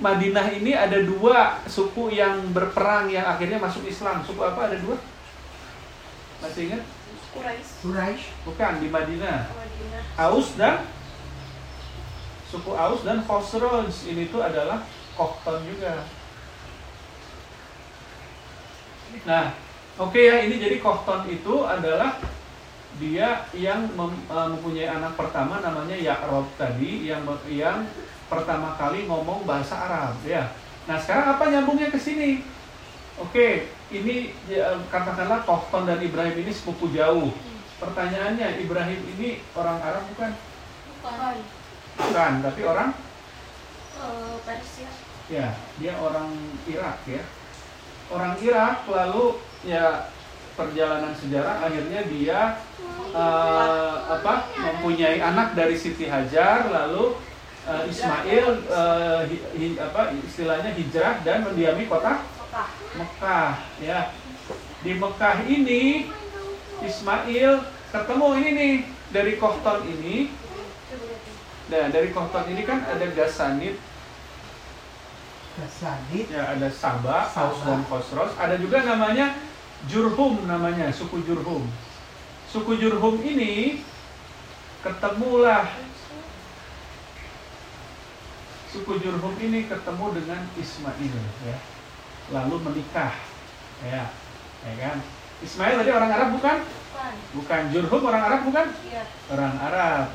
Madinah 0.00 0.48
ini 0.56 0.72
ada 0.72 0.96
dua 1.04 1.60
suku 1.68 2.16
yang 2.16 2.48
berperang 2.56 3.12
yang 3.12 3.28
akhirnya 3.28 3.60
masuk 3.60 3.84
Islam. 3.84 4.24
Suku 4.24 4.40
apa 4.40 4.72
ada 4.72 4.80
dua? 4.80 4.96
Masih 6.40 6.72
ingat? 6.72 6.82
Quraisy. 7.36 7.70
Quraisy. 7.84 8.24
Bukan 8.48 8.72
di 8.80 8.88
Madinah. 8.88 9.52
Madinah. 9.52 10.02
Aus 10.16 10.56
dan 10.56 10.88
suku 12.48 12.72
Aus 12.72 13.04
dan 13.04 13.20
Khosroj 13.28 13.92
ini 14.08 14.32
tuh 14.32 14.40
adalah 14.40 14.80
Kohton 15.12 15.60
juga. 15.68 16.08
Nah, 19.28 19.67
oke 19.98 20.18
ya 20.18 20.46
ini 20.46 20.56
jadi 20.56 20.78
Kohton 20.78 21.26
itu 21.26 21.66
adalah 21.66 22.16
dia 22.98 23.46
yang 23.54 23.86
mem- 23.94 24.26
eh, 24.26 24.48
mempunyai 24.48 24.88
anak 24.88 25.14
pertama 25.14 25.58
namanya 25.58 25.94
Ya'rob 25.94 26.50
tadi 26.56 27.06
yang 27.06 27.22
yang 27.46 27.86
pertama 28.26 28.74
kali 28.74 29.06
ngomong 29.06 29.44
bahasa 29.44 29.74
Arab 29.78 30.18
ya. 30.26 30.50
Nah 30.88 30.98
sekarang 30.98 31.36
apa 31.36 31.44
nyambungnya 31.48 31.88
ke 31.88 32.00
sini? 32.00 32.42
Oke, 33.18 33.66
ini 33.90 34.30
ya, 34.46 34.78
katakanlah 34.88 35.42
Kohton 35.42 35.86
dan 35.86 35.98
Ibrahim 35.98 36.46
ini 36.46 36.52
sepupu 36.54 36.90
jauh. 36.90 37.34
Pertanyaannya 37.78 38.62
Ibrahim 38.62 39.00
ini 39.16 39.42
orang 39.54 39.78
Arab 39.78 40.02
bukan? 40.14 40.32
Bukan. 41.02 41.36
Bukan, 41.98 42.32
tapi 42.42 42.60
orang 42.62 42.90
Eh, 43.98 44.34
Persia. 44.46 44.90
ya 45.26 45.50
dia 45.76 45.94
orang 45.98 46.30
Irak 46.70 47.02
ya. 47.10 47.22
Orang 48.08 48.38
Irak 48.38 48.86
lalu 48.86 49.42
ya 49.66 50.10
perjalanan 50.54 51.14
sejarah 51.14 51.62
akhirnya 51.62 52.02
dia 52.06 52.40
eh, 53.14 53.96
apa 54.10 54.50
mempunyai 54.54 55.18
anak 55.18 55.54
dari 55.54 55.74
Siti 55.78 56.06
Hajar 56.06 56.66
lalu 56.70 57.18
eh, 57.66 57.82
Ismail 57.90 58.46
eh, 58.66 59.20
hi- 59.30 59.46
hi- 59.54 59.78
apa 59.78 60.14
istilahnya 60.18 60.70
hijrah 60.74 61.22
dan 61.22 61.46
mendiami 61.46 61.86
kota 61.86 62.22
Mekah. 62.22 62.68
Mekah 62.98 63.50
ya. 63.82 64.00
Di 64.78 64.94
Mekah 64.94 65.36
ini 65.46 66.10
Ismail 66.80 67.66
ketemu 67.90 68.26
ini 68.38 68.50
nih 68.54 68.74
dari 69.10 69.32
Kohton 69.36 69.82
ini. 69.84 70.30
Nah, 71.68 71.92
dari 71.92 72.08
Kohton 72.14 72.48
ini 72.48 72.62
kan 72.64 72.80
ada 72.80 73.04
Gasanid, 73.12 73.76
Gasanid. 75.58 76.26
ya 76.32 76.54
ada 76.56 76.68
Sabah, 76.72 77.28
Sabah. 77.28 77.52
Aus 77.52 77.60
dan 77.66 77.80
Khosros. 77.84 78.32
Ada 78.38 78.56
juga 78.56 78.86
namanya 78.86 79.36
Jurhum 79.86 80.42
namanya, 80.50 80.90
suku 80.90 81.22
Jurhum. 81.22 81.62
Suku 82.50 82.74
Jurhum 82.80 83.22
ini 83.22 83.84
ketemulah 84.82 85.68
suku 88.68 89.00
Jurhum 89.00 89.34
ini 89.40 89.64
ketemu 89.66 90.06
dengan 90.18 90.40
Ismail 90.58 91.14
ya. 91.46 91.56
Lalu 92.34 92.56
menikah. 92.68 93.14
Ya. 93.86 94.12
Ya 94.66 94.74
kan? 94.76 94.96
Ismail 95.38 95.74
tadi 95.80 95.90
orang 95.94 96.10
Arab 96.12 96.28
bukan? 96.34 96.56
Bukan. 96.66 97.12
Bukan 97.38 97.62
Jurhum 97.72 98.02
orang 98.04 98.22
Arab 98.26 98.40
bukan? 98.44 98.66
Iya. 98.86 99.02
Orang 99.32 99.54
Arab. 99.56 100.06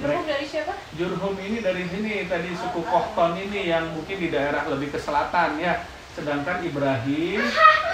Jurhum 0.00 0.24
dari 0.24 0.46
siapa? 0.48 0.72
Jurhum 0.96 1.34
ini 1.40 1.58
dari 1.60 1.84
sini 1.88 2.26
tadi 2.28 2.50
suku 2.56 2.80
Kohton 2.84 3.36
ini 3.36 3.68
yang 3.68 3.92
mungkin 3.92 4.16
di 4.16 4.28
daerah 4.28 4.68
lebih 4.68 4.92
ke 4.92 4.98
selatan 5.00 5.60
ya. 5.60 5.80
Sedangkan 6.12 6.60
Ibrahim 6.60 7.40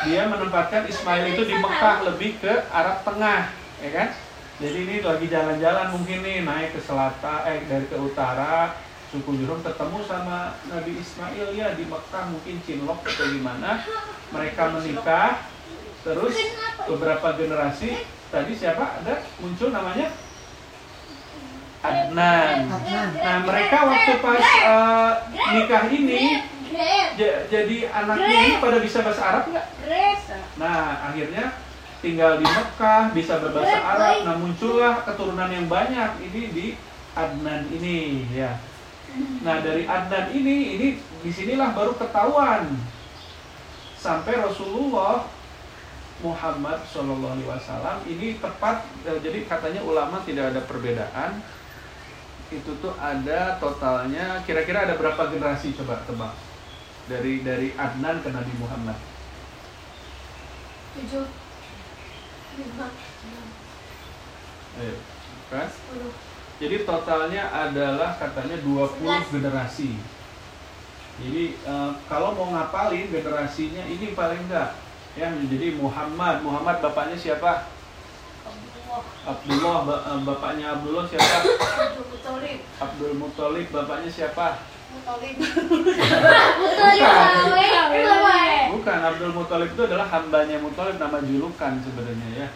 dia 0.06 0.22
menempatkan 0.26 0.90
Ismail 0.90 1.38
itu 1.38 1.42
di 1.46 1.54
Mekah 1.54 1.96
lebih 2.02 2.42
ke 2.42 2.66
Arab 2.70 3.06
Tengah, 3.06 3.54
ya 3.78 3.90
kan? 3.94 4.08
Jadi 4.58 4.78
ini 4.90 4.96
lagi 5.06 5.26
jalan-jalan 5.30 5.86
mungkin 5.94 6.18
nih 6.26 6.42
naik 6.42 6.74
ke 6.74 6.80
selatan, 6.82 7.46
eh 7.46 7.62
dari 7.70 7.86
ke 7.86 7.94
utara, 7.94 8.74
suku 9.14 9.38
Jurhum 9.38 9.62
ketemu 9.62 9.98
sama 10.02 10.58
Nabi 10.66 10.98
Ismail 10.98 11.54
ya 11.54 11.78
di 11.78 11.86
Mekah 11.86 12.24
mungkin 12.26 12.58
Cinlok 12.66 13.06
atau 13.06 13.26
gimana. 13.30 13.86
Mereka 14.34 14.62
menikah, 14.74 15.46
terus 16.02 16.34
beberapa 16.90 17.38
generasi 17.38 18.02
tadi 18.34 18.52
siapa 18.58 18.98
ada 18.98 19.22
muncul 19.38 19.70
namanya 19.70 20.10
Adnan. 21.78 22.66
Nah 23.14 23.36
mereka 23.46 23.86
waktu 23.86 24.12
pas 24.18 24.42
eh, 24.42 25.12
nikah 25.54 25.84
ini 25.94 26.42
ja- 27.14 27.40
jadi 27.46 27.76
anaknya 27.88 28.28
ini 28.38 28.54
pada 28.58 28.78
bisa 28.78 28.98
bahasa 29.00 29.22
Arab 29.24 29.44
nggak? 29.48 29.66
Nah 30.56 30.80
akhirnya 31.06 31.44
tinggal 31.98 32.38
di 32.38 32.46
Mekah 32.46 33.02
bisa 33.10 33.38
berbahasa 33.38 33.68
Arab. 33.78 33.98
Nah 34.22 34.34
muncullah 34.36 34.94
keturunan 35.02 35.48
yang 35.48 35.66
banyak 35.66 36.10
ini 36.22 36.42
di 36.50 36.66
Adnan 37.12 37.66
ini 37.70 38.26
ya. 38.30 38.58
Nah 39.40 39.58
dari 39.58 39.82
Adnan 39.82 40.30
ini 40.30 40.56
ini 40.74 40.88
di 41.18 41.30
sinilah 41.30 41.72
baru 41.72 41.94
ketahuan. 41.94 42.70
Sampai 43.94 44.38
Rasulullah 44.38 45.26
Muhammad 46.18 46.82
Shallallahu 46.84 47.34
Alaihi 47.34 47.46
Wasallam 47.46 47.96
ini 48.06 48.38
tepat 48.38 48.86
eh, 49.02 49.18
jadi 49.18 49.42
katanya 49.44 49.82
ulama 49.82 50.22
tidak 50.22 50.54
ada 50.54 50.60
perbedaan. 50.62 51.42
Itu 52.48 52.78
tuh 52.80 52.94
ada 52.96 53.58
totalnya 53.58 54.40
kira-kira 54.42 54.88
ada 54.88 54.96
berapa 54.96 55.28
generasi 55.28 55.76
coba 55.76 56.00
tebak 56.06 56.32
dari 57.08 57.40
dari 57.40 57.72
Adnan 57.74 58.20
ke 58.20 58.28
Nabi 58.28 58.52
Muhammad. 58.60 58.98
Tujuh. 60.94 61.26
Lima. 62.58 62.88
Ayo, 64.78 64.94
kan? 65.48 65.68
Jadi 66.58 66.76
totalnya 66.84 67.48
adalah 67.50 68.18
katanya 68.20 68.60
20 68.60 69.34
generasi. 69.34 69.96
Jadi 71.18 71.44
eh, 71.58 71.90
kalau 72.06 72.36
mau 72.36 72.52
ngapalin 72.54 73.10
generasinya 73.10 73.82
ini 73.88 74.14
paling 74.14 74.46
enggak 74.46 74.78
ya 75.18 75.32
jadi 75.34 75.74
Muhammad. 75.74 76.44
Muhammad 76.46 76.78
bapaknya 76.78 77.18
siapa? 77.18 77.72
Abdullah. 79.26 79.78
Eh, 80.14 80.20
bapaknya 80.22 80.78
Abdullah 80.78 81.04
siapa? 81.08 81.36
Abdul 81.42 82.06
Muthalib. 82.12 82.58
Abdul 82.78 83.14
Muthalib 83.18 83.66
siapa 84.88 86.32
Muthalib 86.56 87.12
bukan 88.72 88.98
Abdul 89.04 89.32
Muthalib 89.36 89.70
itu 89.76 89.82
adalah 89.84 90.06
hambanya 90.08 90.56
Muthalib 90.64 90.96
nama 90.96 91.18
julukan 91.20 91.72
sebenarnya 91.84 92.28
ya. 92.32 92.48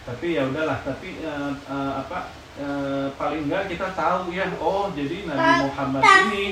Tapi 0.00 0.26
ya 0.34 0.42
udahlah 0.50 0.82
tapi 0.82 1.22
eh, 1.22 1.52
eh, 1.54 1.92
apa 1.94 2.34
eh, 2.58 3.06
paling 3.14 3.46
enggak 3.46 3.70
kita 3.70 3.94
tahu 3.94 4.34
ya. 4.34 4.50
Oh 4.58 4.90
jadi 4.90 5.30
Nabi 5.30 5.70
Muhammad 5.70 6.02
ini 6.02 6.46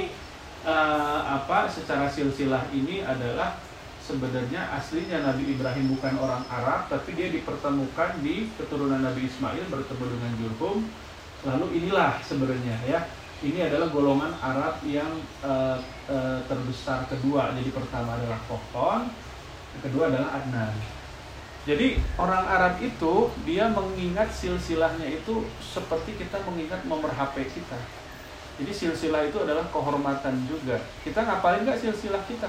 eh, 0.62 1.20
apa 1.26 1.66
secara 1.66 2.06
silsilah 2.06 2.70
ini 2.70 3.02
adalah 3.02 3.58
sebenarnya 3.98 4.70
aslinya 4.72 5.20
Nabi 5.20 5.52
Ibrahim 5.52 5.98
bukan 5.98 6.14
orang 6.22 6.44
Arab 6.48 6.86
tapi 6.88 7.12
dia 7.18 7.28
dipertemukan 7.28 8.22
di 8.22 8.48
keturunan 8.54 9.02
Nabi 9.02 9.26
Ismail 9.26 9.66
bertemu 9.66 10.04
dengan 10.14 10.32
Jurhum. 10.38 10.78
Lalu 11.46 11.66
inilah 11.82 12.18
sebenarnya 12.22 12.76
ya 12.86 13.00
ini 13.44 13.60
adalah 13.62 13.88
golongan 13.90 14.34
Arab 14.42 14.82
yang 14.82 15.10
eh, 15.44 15.78
eh, 16.10 16.38
terbesar 16.46 17.06
kedua 17.06 17.54
jadi 17.54 17.70
pertama 17.70 18.18
adalah 18.18 18.38
Kohton 18.50 19.10
yang 19.76 19.82
kedua 19.82 20.10
adalah 20.10 20.42
Adnan 20.42 20.74
jadi 21.68 22.00
orang 22.16 22.44
Arab 22.48 22.74
itu 22.80 23.28
dia 23.44 23.68
mengingat 23.68 24.32
silsilahnya 24.32 25.04
itu 25.04 25.44
seperti 25.60 26.16
kita 26.16 26.40
mengingat 26.48 26.80
nomor 26.88 27.12
HP 27.12 27.44
kita. 27.44 27.76
Jadi 28.56 28.72
silsilah 28.72 29.28
itu 29.28 29.36
adalah 29.44 29.68
kehormatan 29.68 30.48
juga. 30.48 30.80
Kita 31.04 31.28
ngapalin 31.28 31.68
nggak 31.68 31.76
silsilah 31.76 32.24
kita? 32.24 32.48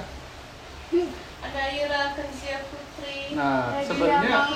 ada 1.39 1.63
Ira 1.71 2.01
Kanzia 2.17 2.59
Putri 2.67 3.37
Nah, 3.37 3.79
sebenarnya 3.85 4.51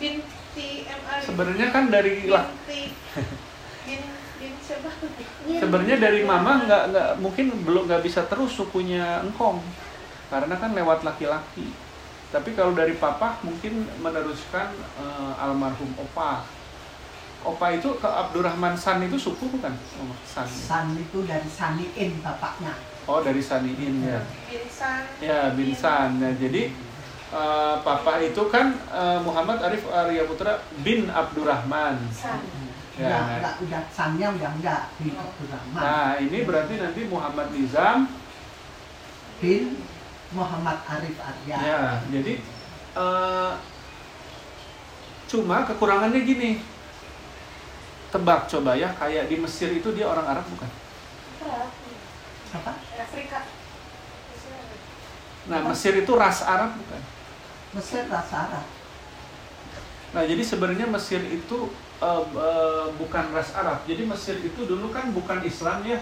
binti 0.00 0.88
sebenarnya 1.22 1.66
kan 1.70 1.84
dari 1.92 2.26
lah 2.26 2.48
binti 2.66 2.90
sebenarnya 5.60 5.96
dari 6.00 6.24
mama 6.24 6.64
nggak 6.64 6.82
nggak 6.94 7.10
mungkin 7.20 7.46
belum 7.66 7.84
nggak 7.90 8.02
bisa 8.04 8.24
terus 8.24 8.56
sukunya 8.56 9.20
engkong 9.20 9.60
karena 10.30 10.54
kan 10.56 10.70
lewat 10.72 11.02
laki-laki. 11.02 11.74
Tapi 12.30 12.54
kalau 12.54 12.70
dari 12.78 12.94
papa 12.94 13.42
mungkin 13.42 13.90
meneruskan 13.98 14.70
eh, 15.02 15.42
almarhum 15.42 15.90
opa. 15.98 16.46
Opa 17.42 17.66
itu 17.74 17.96
ke 17.98 18.06
Abdurrahman 18.06 18.76
San 18.76 19.02
itu 19.02 19.16
suku 19.18 19.50
bukan? 19.50 19.72
Oh, 19.74 20.14
San. 20.22 20.46
San 20.46 20.94
itu 20.94 21.26
dari 21.26 21.48
Saniin 21.50 22.22
bapaknya. 22.22 22.78
Oh 23.10 23.18
dari 23.18 23.42
Saniin 23.42 24.06
ya. 24.06 24.22
Binsan 24.46 25.02
Ya 25.18 25.50
bin 25.50 25.74
San. 25.74 26.22
Nah, 26.22 26.30
jadi 26.38 26.70
eh, 27.34 27.74
papa 27.82 28.22
itu 28.22 28.46
kan 28.46 28.78
eh, 28.78 29.18
Muhammad 29.26 29.66
Arif 29.66 29.82
Arya 29.90 30.22
Putra 30.30 30.62
bin 30.86 31.10
Abdurrahman. 31.10 31.98
San 32.14 32.69
Ya. 33.00 33.08
Udah, 33.08 33.22
udah, 33.40 33.52
udah 33.64 33.82
Sannya 33.88 34.28
udah 34.28 34.50
enggak 34.60 34.82
bin 35.00 35.16
Abdurrahman. 35.16 35.80
Nah 35.80 36.12
ini 36.20 36.38
berarti 36.44 36.74
nanti 36.76 37.00
Muhammad 37.08 37.48
Nizam. 37.56 38.12
Bin 39.40 39.80
Muhammad 40.36 40.78
Arif 40.84 41.16
Arya. 41.16 41.56
Ya. 41.56 41.80
Jadi 42.12 42.44
eh, 42.94 43.52
cuma 45.32 45.64
kekurangannya 45.64 46.20
gini. 46.20 46.60
Tebak 48.10 48.50
coba 48.50 48.74
ya, 48.74 48.90
kayak 48.98 49.30
di 49.30 49.38
Mesir 49.38 49.70
itu 49.70 49.94
dia 49.94 50.02
orang 50.10 50.26
Arab 50.26 50.42
bukan? 50.50 50.66
Arab 51.46 51.70
Apa? 52.50 52.72
Afrika 52.98 53.38
Nah 55.46 55.60
Mesir 55.70 55.94
itu 55.94 56.12
ras 56.18 56.42
Arab 56.42 56.74
bukan? 56.74 57.02
Mesir 57.70 58.02
rasa 58.10 58.50
Arab. 58.50 58.66
Nah, 60.10 60.26
jadi 60.26 60.42
sebenarnya 60.42 60.90
Mesir 60.90 61.22
itu 61.30 61.70
eh, 62.00 62.22
eh, 62.24 62.86
bukan 62.96 63.24
ras 63.36 63.52
Arab. 63.52 63.84
Jadi 63.84 64.02
Mesir 64.08 64.36
itu 64.40 64.64
dulu 64.64 64.88
kan 64.90 65.12
bukan 65.12 65.44
Islam 65.44 65.84
ya. 65.84 66.00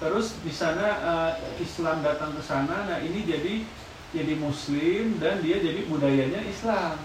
Terus 0.00 0.40
di 0.40 0.52
sana 0.52 0.86
eh, 1.00 1.32
Islam 1.60 2.04
datang 2.04 2.32
ke 2.36 2.42
sana. 2.44 2.88
Nah, 2.88 2.98
ini 3.00 3.24
jadi 3.24 3.64
jadi 4.10 4.34
Muslim 4.36 5.22
dan 5.22 5.38
dia 5.40 5.62
jadi 5.62 5.86
budayanya 5.86 6.40
Islam. 6.44 6.98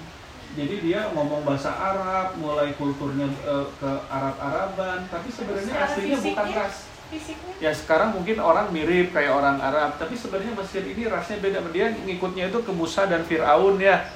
Jadi 0.56 0.88
dia 0.88 1.12
ngomong 1.12 1.44
bahasa 1.44 1.68
Arab, 1.68 2.40
mulai 2.40 2.72
kulturnya 2.80 3.28
eh, 3.28 3.68
ke 3.76 3.92
Arab-Araban, 4.08 5.04
tapi 5.12 5.28
sebenarnya 5.28 5.74
aslinya 5.84 6.18
bukan 6.24 6.46
fisiknya? 6.48 6.64
ras. 6.64 6.76
fisiknya 7.12 7.54
Ya 7.60 7.72
sekarang 7.76 8.16
mungkin 8.16 8.40
orang 8.40 8.72
mirip 8.72 9.12
kayak 9.12 9.36
orang 9.36 9.60
Arab, 9.60 10.00
tapi 10.00 10.16
sebenarnya 10.16 10.56
Mesir 10.56 10.84
ini 10.88 11.04
rasnya 11.12 11.38
beda. 11.44 11.60
Dia 11.76 11.92
ngikutnya 11.92 12.48
itu 12.48 12.60
ke 12.64 12.72
Musa 12.72 13.04
dan 13.06 13.28
Firaun 13.28 13.78
ya. 13.84 14.08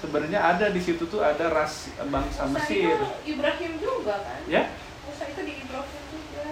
Sebenarnya 0.00 0.40
ada 0.40 0.66
di 0.66 0.80
situ 0.80 1.04
tuh 1.04 1.20
ada 1.20 1.46
ras 1.46 1.92
bangsa 2.02 2.44
Musa 2.44 2.56
Mesir. 2.58 2.96
itu 2.96 3.06
Ibrahim 3.28 3.72
juga 3.76 4.16
kan 4.18 4.40
Ya? 4.48 4.72
Musa 5.04 5.24
itu 5.26 5.40
di 5.42 5.52
Ibrahim 5.60 6.02
juga 6.08 6.44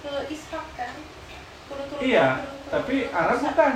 ke 0.00 0.12
Ishak 0.28 0.66
kan 0.72 0.94
turun-turun 1.66 2.00
Iya, 2.00 2.28
turun-turun. 2.38 2.70
tapi 2.70 2.96
Arab 3.08 3.38
bukan. 3.38 3.74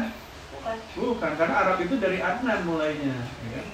bukan 0.52 0.76
Bukan, 0.94 1.32
karena 1.34 1.54
Arab 1.56 1.78
itu 1.80 1.94
dari 1.96 2.18
Adnan 2.18 2.60
mulainya. 2.62 3.16
ya 3.18 3.50
kan? 3.52 3.66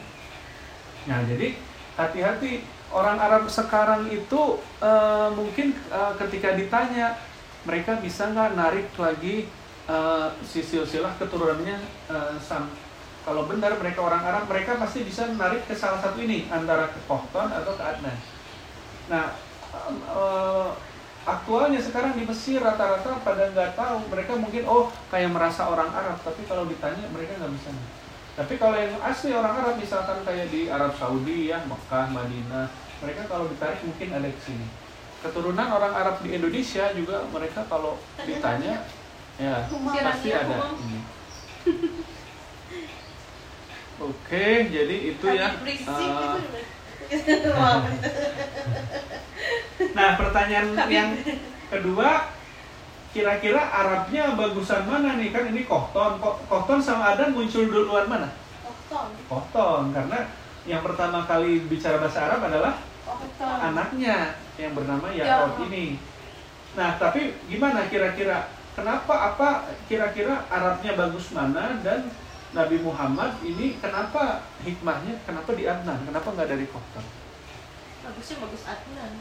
Nah, 1.02 1.20
jadi 1.26 1.46
hati-hati 1.92 2.52
orang 2.88 3.18
Arab 3.18 3.44
sekarang 3.48 4.08
itu 4.08 4.40
eh, 4.80 5.28
mungkin 5.30 5.72
eh, 5.74 6.12
ketika 6.18 6.52
ditanya 6.52 7.16
mereka 7.62 7.96
bisa 7.96 8.26
nggak 8.26 8.56
narik 8.56 8.88
lagi 8.96 9.46
si 10.42 10.62
silsilah 10.62 11.12
keturunannya 11.18 11.76
eh, 12.08 12.34
Sam. 12.40 12.70
Kalau 13.22 13.46
benar 13.46 13.78
mereka 13.78 14.02
orang 14.02 14.22
Arab, 14.26 14.50
mereka 14.50 14.74
pasti 14.82 15.06
bisa 15.06 15.30
menarik 15.30 15.62
ke 15.70 15.78
salah 15.78 16.02
satu 16.02 16.18
ini 16.18 16.50
antara 16.50 16.90
ke 16.90 16.98
Kohton 17.06 17.54
atau 17.54 17.78
ke 17.78 17.82
Adnan. 17.82 18.18
Nah, 19.06 19.38
eh, 20.11 20.68
aktualnya 21.22 21.78
sekarang 21.78 22.18
di 22.18 22.26
Mesir 22.26 22.58
rata-rata 22.58 23.22
pada 23.22 23.54
nggak 23.54 23.78
tahu. 23.78 24.11
Mereka 24.11 24.32
mungkin 24.42 24.66
oh 24.66 24.90
kayak 25.14 25.30
merasa 25.30 25.70
orang 25.70 25.94
Arab, 25.94 26.18
tapi 26.26 26.42
kalau 26.50 26.66
ditanya 26.66 27.06
mereka 27.14 27.38
nggak 27.38 27.52
bisa. 27.54 27.70
Tapi 28.32 28.58
kalau 28.58 28.74
yang 28.74 28.98
asli 29.06 29.30
orang 29.30 29.54
Arab 29.54 29.74
misalkan 29.78 30.18
kayak 30.26 30.50
di 30.50 30.66
Arab 30.66 30.90
Saudi 30.98 31.54
ya, 31.54 31.62
Mekah, 31.62 32.11
Madinah, 32.11 32.66
mereka 33.06 33.22
kalau 33.30 33.46
ditarik 33.46 33.87
mungkin 33.87 34.08
ada 34.18 34.26
ke 34.35 34.40
sini. 34.42 34.66
Keturunan 35.22 35.68
orang 35.70 35.94
Arab 35.94 36.16
di 36.26 36.35
Indonesia 36.35 36.90
juga 36.90 37.22
mereka 37.30 37.62
kalau 37.70 38.02
ditanya 38.26 38.82
ya 39.38 39.70
pasti 40.02 40.35
ada 40.35 40.74
ini. 40.82 41.00
Oke, 44.02 44.48
jadi 44.66 44.96
itu 45.08 45.26
ya. 45.28 45.48
Wah, 47.54 47.78
Nah, 49.92 50.10
pertanyaan 50.16 50.68
yang 50.88 51.10
kedua, 51.68 52.30
kira-kira 53.12 53.60
Arabnya 53.60 54.32
bagusan 54.34 54.86
mana 54.86 55.18
nih? 55.18 55.30
Kan 55.30 55.50
ini 55.50 55.62
Kohton. 55.62 56.18
Ko- 56.18 56.40
Kohton 56.46 56.80
sama 56.80 57.14
Adan 57.14 57.34
muncul 57.34 57.68
duluan 57.68 58.08
mana? 58.08 58.30
Okton 58.62 59.08
Kohton, 59.26 59.82
karena 59.92 60.18
yang 60.64 60.80
pertama 60.80 61.26
kali 61.26 61.66
bicara 61.66 61.98
bahasa 61.98 62.26
Arab 62.26 62.40
adalah 62.46 62.78
Okton 63.04 63.56
anaknya 63.62 64.38
yang 64.56 64.72
bernama 64.72 65.10
Ya. 65.10 65.44
Yakov 65.44 65.66
ini. 65.68 65.98
Nah, 66.72 66.96
tapi 66.96 67.36
gimana 67.46 67.86
kira-kira? 67.86 68.48
Kenapa 68.72 69.14
apa 69.34 69.48
kira-kira 69.84 70.48
Arabnya 70.48 70.96
bagus 70.96 71.28
mana 71.30 71.76
dan 71.84 72.08
Nabi 72.52 72.76
Muhammad 72.84 73.40
ini 73.40 73.80
kenapa 73.80 74.44
hikmahnya 74.60 75.24
kenapa 75.24 75.50
di 75.56 75.64
Adnan? 75.64 76.04
Kenapa 76.04 76.28
nggak 76.36 76.50
dari 76.52 76.66
Kohton? 76.68 77.06
bagusnya 78.02 78.36
bagus 78.42 78.62
Adnan 78.66 79.12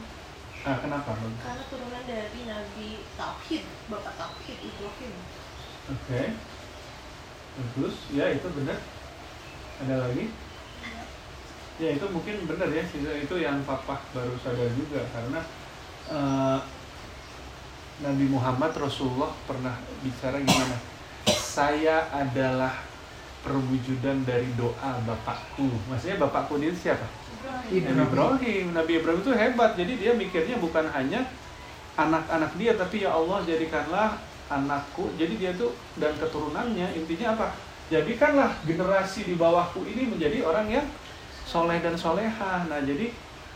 Nah, 0.62 0.78
kenapa? 0.78 1.18
Karena 1.18 1.64
turunan 1.74 2.04
dari 2.06 2.42
Nabi 2.46 3.02
Tauhid 3.18 3.66
Bapak 3.90 4.14
Tauhid 4.14 4.58
Ibrahim 4.62 5.14
Oke. 5.90 6.22
Bagus, 7.52 7.96
ya 8.14 8.30
itu 8.30 8.46
benar. 8.54 8.78
Ada 9.82 9.96
lagi? 10.06 10.30
Ya 11.82 11.90
itu 11.98 12.06
mungkin 12.14 12.46
benar 12.46 12.70
ya, 12.70 12.86
itu 13.18 13.36
yang 13.42 13.66
papa 13.66 14.06
baru 14.14 14.38
sadar 14.38 14.70
juga 14.78 15.02
karena 15.10 15.42
eh, 16.14 16.60
Nabi 18.06 18.26
Muhammad 18.30 18.70
Rasulullah 18.78 19.34
pernah 19.50 19.82
bicara 20.06 20.38
gimana? 20.46 20.78
Saya 21.26 22.06
adalah 22.14 22.91
perwujudan 23.42 24.22
dari 24.26 24.48
doa 24.54 25.02
bapakku. 25.06 25.70
Maksudnya 25.90 26.22
bapakku 26.22 26.62
ini 26.62 26.74
siapa? 26.78 27.06
Nabi 27.42 27.82
Ibrahim. 27.82 28.66
Nabi 28.78 28.92
Ibrahim 29.02 29.22
itu 29.26 29.34
hebat. 29.34 29.72
Jadi 29.74 29.94
dia 29.98 30.12
mikirnya 30.14 30.62
bukan 30.62 30.86
hanya 30.94 31.26
anak-anak 31.98 32.52
dia, 32.56 32.78
tapi 32.78 33.04
ya 33.04 33.18
Allah 33.18 33.42
jadikanlah 33.44 34.22
anakku. 34.48 35.10
Jadi 35.18 35.34
dia 35.42 35.52
tuh 35.58 35.74
dan 35.98 36.14
keturunannya 36.22 36.94
intinya 36.96 37.34
apa? 37.36 37.48
Jadikanlah 37.92 38.56
generasi 38.64 39.28
di 39.28 39.36
bawahku 39.36 39.84
ini 39.84 40.08
menjadi 40.08 40.48
orang 40.48 40.68
yang 40.72 40.88
soleh 41.44 41.82
dan 41.84 41.98
soleha. 42.00 42.64
Nah 42.70 42.80
jadi 42.80 43.12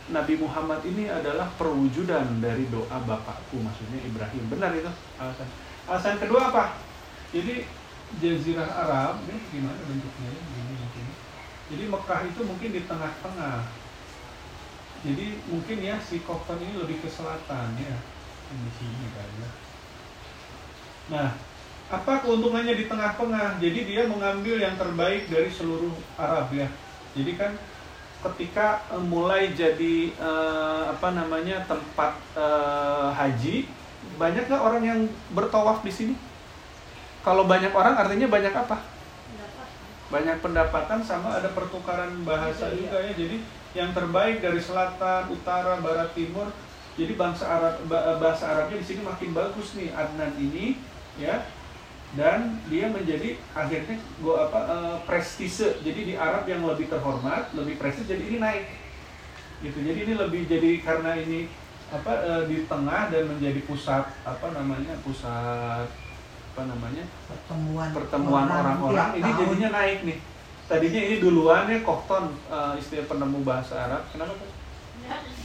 Nabi 0.06 0.38
Muhammad 0.38 0.84
ini 0.86 1.10
adalah 1.10 1.50
perwujudan 1.58 2.38
dari 2.38 2.68
doa 2.70 2.98
bapakku, 3.06 3.58
maksudnya 3.58 4.02
Ibrahim. 4.06 4.44
Benar 4.50 4.70
itu 4.76 4.90
alasan. 5.18 5.48
Alasan 5.86 6.14
kedua 6.20 6.52
apa? 6.52 6.64
Jadi 7.34 7.66
Jazirah 8.22 8.70
Arab, 8.86 9.14
ini 9.26 9.38
gimana 9.50 9.80
bentuknya? 9.84 10.28
ya? 10.30 10.42
Gini 10.42 10.72
mungkin. 10.78 11.06
Jadi 11.66 11.84
Mekah 11.90 12.20
itu 12.30 12.40
mungkin 12.46 12.70
di 12.70 12.82
tengah-tengah. 12.86 13.58
jadi 15.04 15.38
mungkin 15.46 15.78
ya 15.86 15.96
si 16.02 16.18
Kohton 16.24 16.58
ini 16.58 16.82
lebih 16.82 16.98
ke 16.98 17.06
selatan 17.06 17.78
ya 17.78 17.96
di 18.46 18.70
sini 18.78 19.06
kan 19.14 19.30
ya 19.38 19.50
nah 21.06 21.28
apa 21.86 22.26
keuntungannya 22.26 22.74
di 22.74 22.90
tengah-tengah 22.90 23.62
jadi 23.62 23.80
dia 23.86 24.02
mengambil 24.10 24.58
yang 24.58 24.74
terbaik 24.74 25.30
dari 25.30 25.50
seluruh 25.50 25.94
Arab 26.18 26.50
ya 26.50 26.66
jadi 27.14 27.32
kan 27.38 27.52
ketika 28.26 28.82
eh, 28.90 29.02
mulai 29.02 29.54
jadi 29.54 30.10
eh, 30.10 30.82
apa 30.90 31.14
namanya 31.14 31.62
tempat 31.70 32.18
eh, 32.34 33.08
haji 33.14 33.56
banyak 34.18 34.50
nggak 34.50 34.62
orang 34.62 34.82
yang 34.82 35.00
bertawaf 35.30 35.86
di 35.86 35.92
sini 35.94 36.14
kalau 37.26 37.42
banyak 37.50 37.74
orang 37.74 37.98
artinya 37.98 38.30
banyak 38.30 38.54
apa? 38.54 38.86
Banyak 40.14 40.38
pendapatan 40.38 41.02
sama 41.02 41.34
ada 41.34 41.50
pertukaran 41.50 42.22
bahasa 42.22 42.70
juga 42.70 43.02
ya. 43.02 43.10
Jadi 43.18 43.42
yang 43.74 43.90
terbaik 43.90 44.38
dari 44.38 44.62
selatan 44.62 45.34
utara 45.34 45.82
barat 45.82 46.14
timur 46.14 46.54
jadi 46.94 47.18
bangsa 47.18 47.44
Arab 47.50 47.74
ba- 47.90 48.22
bahasa 48.22 48.46
Arabnya 48.46 48.78
di 48.78 48.86
sini 48.86 49.02
makin 49.02 49.34
bagus 49.34 49.74
nih 49.74 49.90
Adnan 49.90 50.38
ini 50.38 50.78
ya. 51.18 51.50
Dan 52.14 52.62
dia 52.70 52.86
menjadi 52.86 53.42
akhirnya 53.50 53.98
gua 54.22 54.46
apa 54.46 54.60
eh, 54.70 54.96
prestise. 55.10 55.82
Jadi 55.82 56.00
di 56.06 56.14
Arab 56.14 56.46
yang 56.46 56.62
lebih 56.62 56.86
terhormat 56.86 57.50
lebih 57.58 57.74
prestis 57.74 58.06
jadi 58.06 58.22
ini 58.22 58.38
naik. 58.38 58.70
Gitu. 59.66 59.82
Jadi 59.82 59.98
ini 60.06 60.12
lebih 60.14 60.46
jadi 60.46 60.78
karena 60.78 61.18
ini 61.18 61.50
apa 61.90 62.22
eh, 62.22 62.42
di 62.46 62.70
tengah 62.70 63.10
dan 63.10 63.26
menjadi 63.26 63.58
pusat 63.66 64.14
apa 64.22 64.46
namanya 64.54 64.94
pusat 65.02 66.05
apa 66.56 66.72
namanya 66.72 67.04
pertemuan 67.28 67.88
pertemuan 67.92 68.48
orang-orang 68.48 69.08
tiap 69.12 69.18
ini 69.20 69.28
tahun. 69.28 69.40
jadinya 69.44 69.68
naik 69.76 70.00
nih 70.08 70.18
tadinya 70.66 71.00
ini 71.04 71.16
duluan 71.20 71.68
ya 71.68 71.78
Kohton 71.84 72.24
eh, 72.48 72.72
istilah 72.80 73.04
penemu 73.04 73.38
bahasa 73.44 73.76
Arab 73.76 74.08
kenapa 74.08 74.32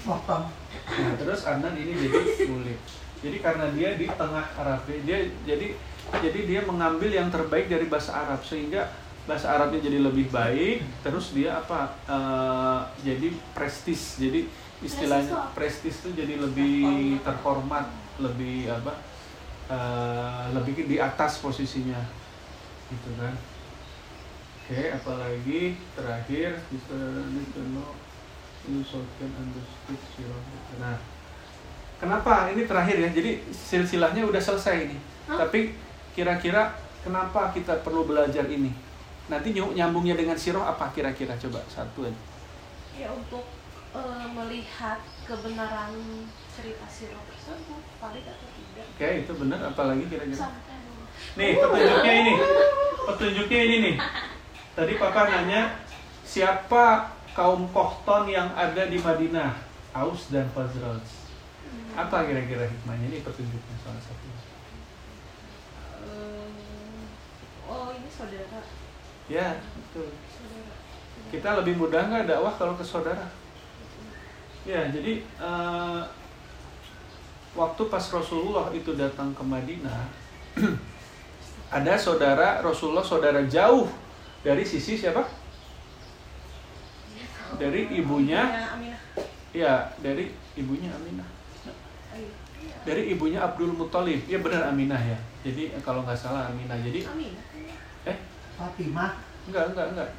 potong 0.08 0.48
Nah, 0.92 1.16
terus 1.20 1.42
Adnan 1.48 1.76
ini 1.78 1.94
jadi 1.94 2.20
kulit. 2.48 2.80
Jadi 3.22 3.38
karena 3.38 3.70
dia 3.70 3.94
di 3.96 4.10
tengah 4.10 4.46
Arab, 4.58 4.82
dia 4.90 5.30
jadi 5.46 5.78
jadi 6.20 6.40
dia 6.44 6.62
mengambil 6.66 7.14
yang 7.14 7.30
terbaik 7.30 7.70
dari 7.70 7.86
bahasa 7.86 8.18
Arab 8.18 8.42
sehingga 8.42 8.90
bahasa 9.30 9.54
Arabnya 9.54 9.80
jadi 9.80 10.02
lebih 10.02 10.34
baik. 10.34 10.82
Terus 11.06 11.32
dia 11.38 11.62
apa? 11.62 11.96
eh, 12.10 12.80
jadi 13.06 13.30
prestis. 13.54 14.18
Jadi 14.18 14.50
istilahnya 14.82 15.54
prestis 15.54 16.02
itu 16.02 16.10
jadi 16.18 16.42
lebih 16.42 17.22
terhormat, 17.22 17.86
lebih 18.18 18.74
apa? 18.74 18.98
Eh, 19.72 20.46
lebih 20.52 20.84
di 20.92 21.00
atas 21.00 21.40
posisinya, 21.40 22.04
gitu 22.92 23.10
kan? 23.16 23.32
Oke, 24.62 24.88
apalagi 24.92 25.80
terakhir 25.96 26.60
understood 29.36 30.00
sirah. 30.16 30.42
Nah, 30.78 30.96
kenapa 31.98 32.54
ini 32.54 32.70
terakhir 32.70 32.98
ya? 33.02 33.10
Jadi 33.10 33.32
silsilahnya 33.52 34.24
udah 34.28 34.40
selesai 34.40 34.86
ini. 34.86 34.98
Tapi 35.28 35.74
kira-kira 36.14 36.76
kenapa 37.02 37.50
kita 37.56 37.82
perlu 37.82 38.06
belajar 38.06 38.46
ini? 38.48 38.72
Nanti 39.32 39.56
nyambungnya 39.56 40.16
dengan 40.20 40.36
siroh 40.36 40.64
apa 40.64 40.92
kira-kira? 40.92 41.36
Coba 41.40 41.64
satu 41.72 42.06
aja. 42.06 42.22
ya 42.92 43.08
untuk 43.08 43.48
eh, 43.96 44.28
melihat 44.36 45.00
kebenaran 45.26 45.96
cerita 46.52 46.86
sirah 46.92 47.24
tersebut 47.32 47.82
valid 47.98 48.26
atau 48.28 48.48
Oke, 49.02 49.26
itu 49.26 49.34
benar. 49.34 49.58
Apalagi 49.66 50.06
kira-kira? 50.06 50.46
Nih, 51.34 51.58
petunjuknya 51.58 52.14
ini. 52.22 52.34
Petunjuknya 53.02 53.60
ini 53.66 53.76
nih. 53.82 53.96
Tadi 54.78 54.94
Papa 55.02 55.26
nanya, 55.26 55.74
siapa 56.22 57.10
kaum 57.34 57.66
Kohton 57.74 58.30
yang 58.30 58.54
ada 58.54 58.86
di 58.86 59.02
Madinah? 59.02 59.58
Aus 59.98 60.30
dan 60.30 60.46
Khazraj. 60.54 61.02
Apa 61.98 62.30
kira-kira 62.30 62.70
hikmahnya? 62.70 63.10
Ini 63.10 63.26
petunjuknya 63.26 63.76
salah 63.82 64.06
satu. 64.06 64.28
Eh, 66.06 66.50
oh 67.74 67.90
ini 67.98 68.06
saudara 68.06 68.62
Ya, 69.26 69.66
betul. 69.82 70.14
saudara 70.30 70.74
Kita 71.34 71.50
lebih 71.58 71.74
mudah 71.82 72.06
nggak 72.06 72.30
dakwah 72.30 72.54
kalau 72.54 72.78
ke 72.78 72.86
saudara? 72.86 73.34
Ya, 74.62 74.94
jadi 74.94 75.26
eh, 75.26 76.02
waktu 77.58 77.82
pas 77.92 78.04
Rasulullah 78.12 78.72
itu 78.72 78.96
datang 78.96 79.36
ke 79.36 79.44
Madinah, 79.44 80.08
ada 81.78 81.94
saudara 82.00 82.64
Rasulullah 82.64 83.04
saudara 83.04 83.44
jauh 83.48 83.88
dari 84.42 84.64
sisi 84.64 84.98
siapa? 84.98 85.28
Dari 87.60 87.94
ibunya, 87.94 88.42
Ya, 88.48 88.72
Aminah 88.74 89.00
dari 90.00 90.32
ibunya 90.56 90.90
Aminah. 90.96 91.28
Dari 92.82 93.12
ibunya 93.14 93.44
Abdul 93.44 93.76
Muthalib. 93.76 94.24
Ya 94.26 94.40
benar 94.40 94.72
Aminah 94.72 94.98
ya. 94.98 95.20
Jadi 95.44 95.76
kalau 95.84 96.02
nggak 96.08 96.18
salah 96.18 96.50
Aminah. 96.50 96.80
Jadi 96.80 97.06
eh 98.08 98.18
Fatimah 98.56 99.32
Enggak, 99.50 99.74
enggak, 99.74 99.88
enggak. 99.94 100.10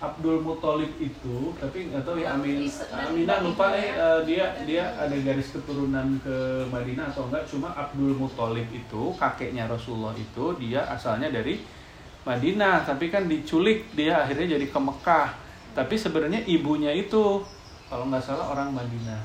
Abdul 0.00 0.40
Muthalib 0.40 0.96
itu, 0.96 1.52
tapi 1.60 1.92
nggak 1.92 2.08
tahu 2.08 2.24
ya 2.24 2.32
Amin, 2.32 2.64
Aminah 2.88 3.44
lupa 3.44 3.76
eh 3.76 3.92
eh, 3.92 4.20
dia 4.24 4.48
dia 4.64 4.96
ada 4.96 5.12
garis 5.12 5.52
keturunan 5.52 6.16
ke 6.24 6.64
Madinah 6.72 7.12
atau 7.12 7.28
enggak? 7.28 7.44
Cuma 7.44 7.68
Abdul 7.76 8.16
Muthalib 8.16 8.64
itu 8.72 9.12
kakeknya 9.20 9.68
Rasulullah 9.68 10.16
itu 10.16 10.56
dia 10.56 10.88
asalnya 10.88 11.28
dari 11.28 11.60
Madinah, 12.24 12.88
tapi 12.88 13.12
kan 13.12 13.28
diculik 13.28 13.92
dia 13.92 14.24
akhirnya 14.24 14.56
jadi 14.56 14.66
ke 14.72 14.80
Mekah. 14.80 15.36
Tapi 15.76 15.94
sebenarnya 16.00 16.48
ibunya 16.48 16.96
itu 16.96 17.44
kalau 17.92 18.08
nggak 18.08 18.24
salah 18.24 18.56
orang 18.56 18.72
Madinah. 18.72 19.20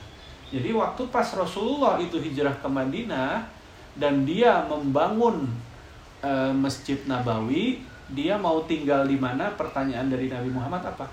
Jadi 0.51 0.75
waktu 0.75 1.07
pas 1.07 1.27
Rasulullah 1.31 2.03
itu 2.03 2.19
hijrah 2.19 2.59
ke 2.59 2.67
Madinah 2.67 3.47
dan 3.95 4.27
dia 4.27 4.67
membangun 4.67 5.55
eh, 6.19 6.51
Masjid 6.51 6.99
Nabawi, 7.07 7.79
dia 8.07 8.35
mau 8.35 8.61
tinggal 8.63 9.03
di 9.03 9.15
mana? 9.15 9.49
Pertanyaan 9.51 10.07
dari 10.07 10.27
Nabi 10.27 10.49
Muhammad 10.49 10.83
apa? 10.83 11.07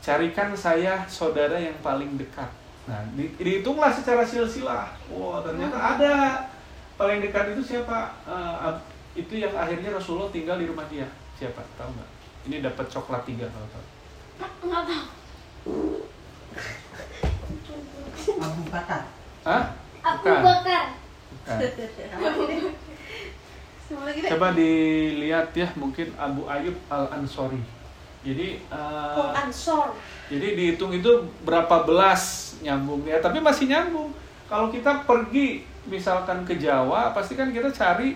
Carikan 0.00 0.56
saya 0.56 1.04
saudara 1.06 1.54
yang 1.54 1.76
paling 1.78 2.16
dekat. 2.16 2.48
Nah, 2.88 3.04
di- 3.12 3.30
dihitunglah 3.36 3.92
secara 3.92 4.24
silsilah. 4.24 4.88
Wah, 5.08 5.44
ternyata 5.44 5.76
ada. 5.76 6.14
Paling 6.96 7.20
dekat 7.20 7.52
itu 7.52 7.62
siapa? 7.66 8.16
Eh, 8.24 8.54
ab- 8.60 8.82
itu 9.12 9.36
yang 9.36 9.52
akhirnya 9.52 9.92
Rasulullah 9.92 10.30
tinggal 10.30 10.56
di 10.56 10.66
rumah 10.66 10.84
dia. 10.86 11.06
Siapa? 11.36 11.60
Tahu 11.76 11.90
nggak? 11.92 12.10
Ini 12.48 12.56
dapat 12.64 12.86
coklat 12.88 13.22
tiga 13.22 13.44
kalau 13.46 13.68
tahu. 13.68 13.84
nggak 14.40 14.82
tahu 14.88 15.04
Abu 18.40 18.62
Bakar 18.72 19.02
Hah? 19.44 19.62
Abu 20.00 20.24
Bukan. 20.24 20.40
Bakar. 20.40 20.84
Bukan. 21.28 21.58
Coba 23.90 24.54
dilihat 24.54 25.50
ya, 25.50 25.68
mungkin 25.74 26.14
Abu 26.14 26.46
Ayub 26.46 26.78
Al 26.86 27.10
Ansori. 27.18 27.58
Jadi 28.20 28.60
oh 28.68 29.32
ansor 29.32 29.96
Jadi 30.28 30.52
dihitung 30.52 30.92
itu 30.92 31.24
berapa 31.40 31.88
belas 31.88 32.54
nyambungnya, 32.60 33.16
tapi 33.18 33.40
masih 33.40 33.66
nyambung. 33.66 34.12
Kalau 34.44 34.68
kita 34.68 35.08
pergi 35.08 35.64
misalkan 35.88 36.44
ke 36.44 36.60
Jawa, 36.60 37.16
pasti 37.16 37.34
kan 37.34 37.48
kita 37.48 37.72
cari 37.72 38.14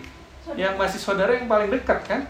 yang 0.55 0.77
masih 0.77 1.01
saudara 1.01 1.33
yang 1.33 1.49
paling 1.49 1.73
dekat 1.73 2.05
kan? 2.05 2.23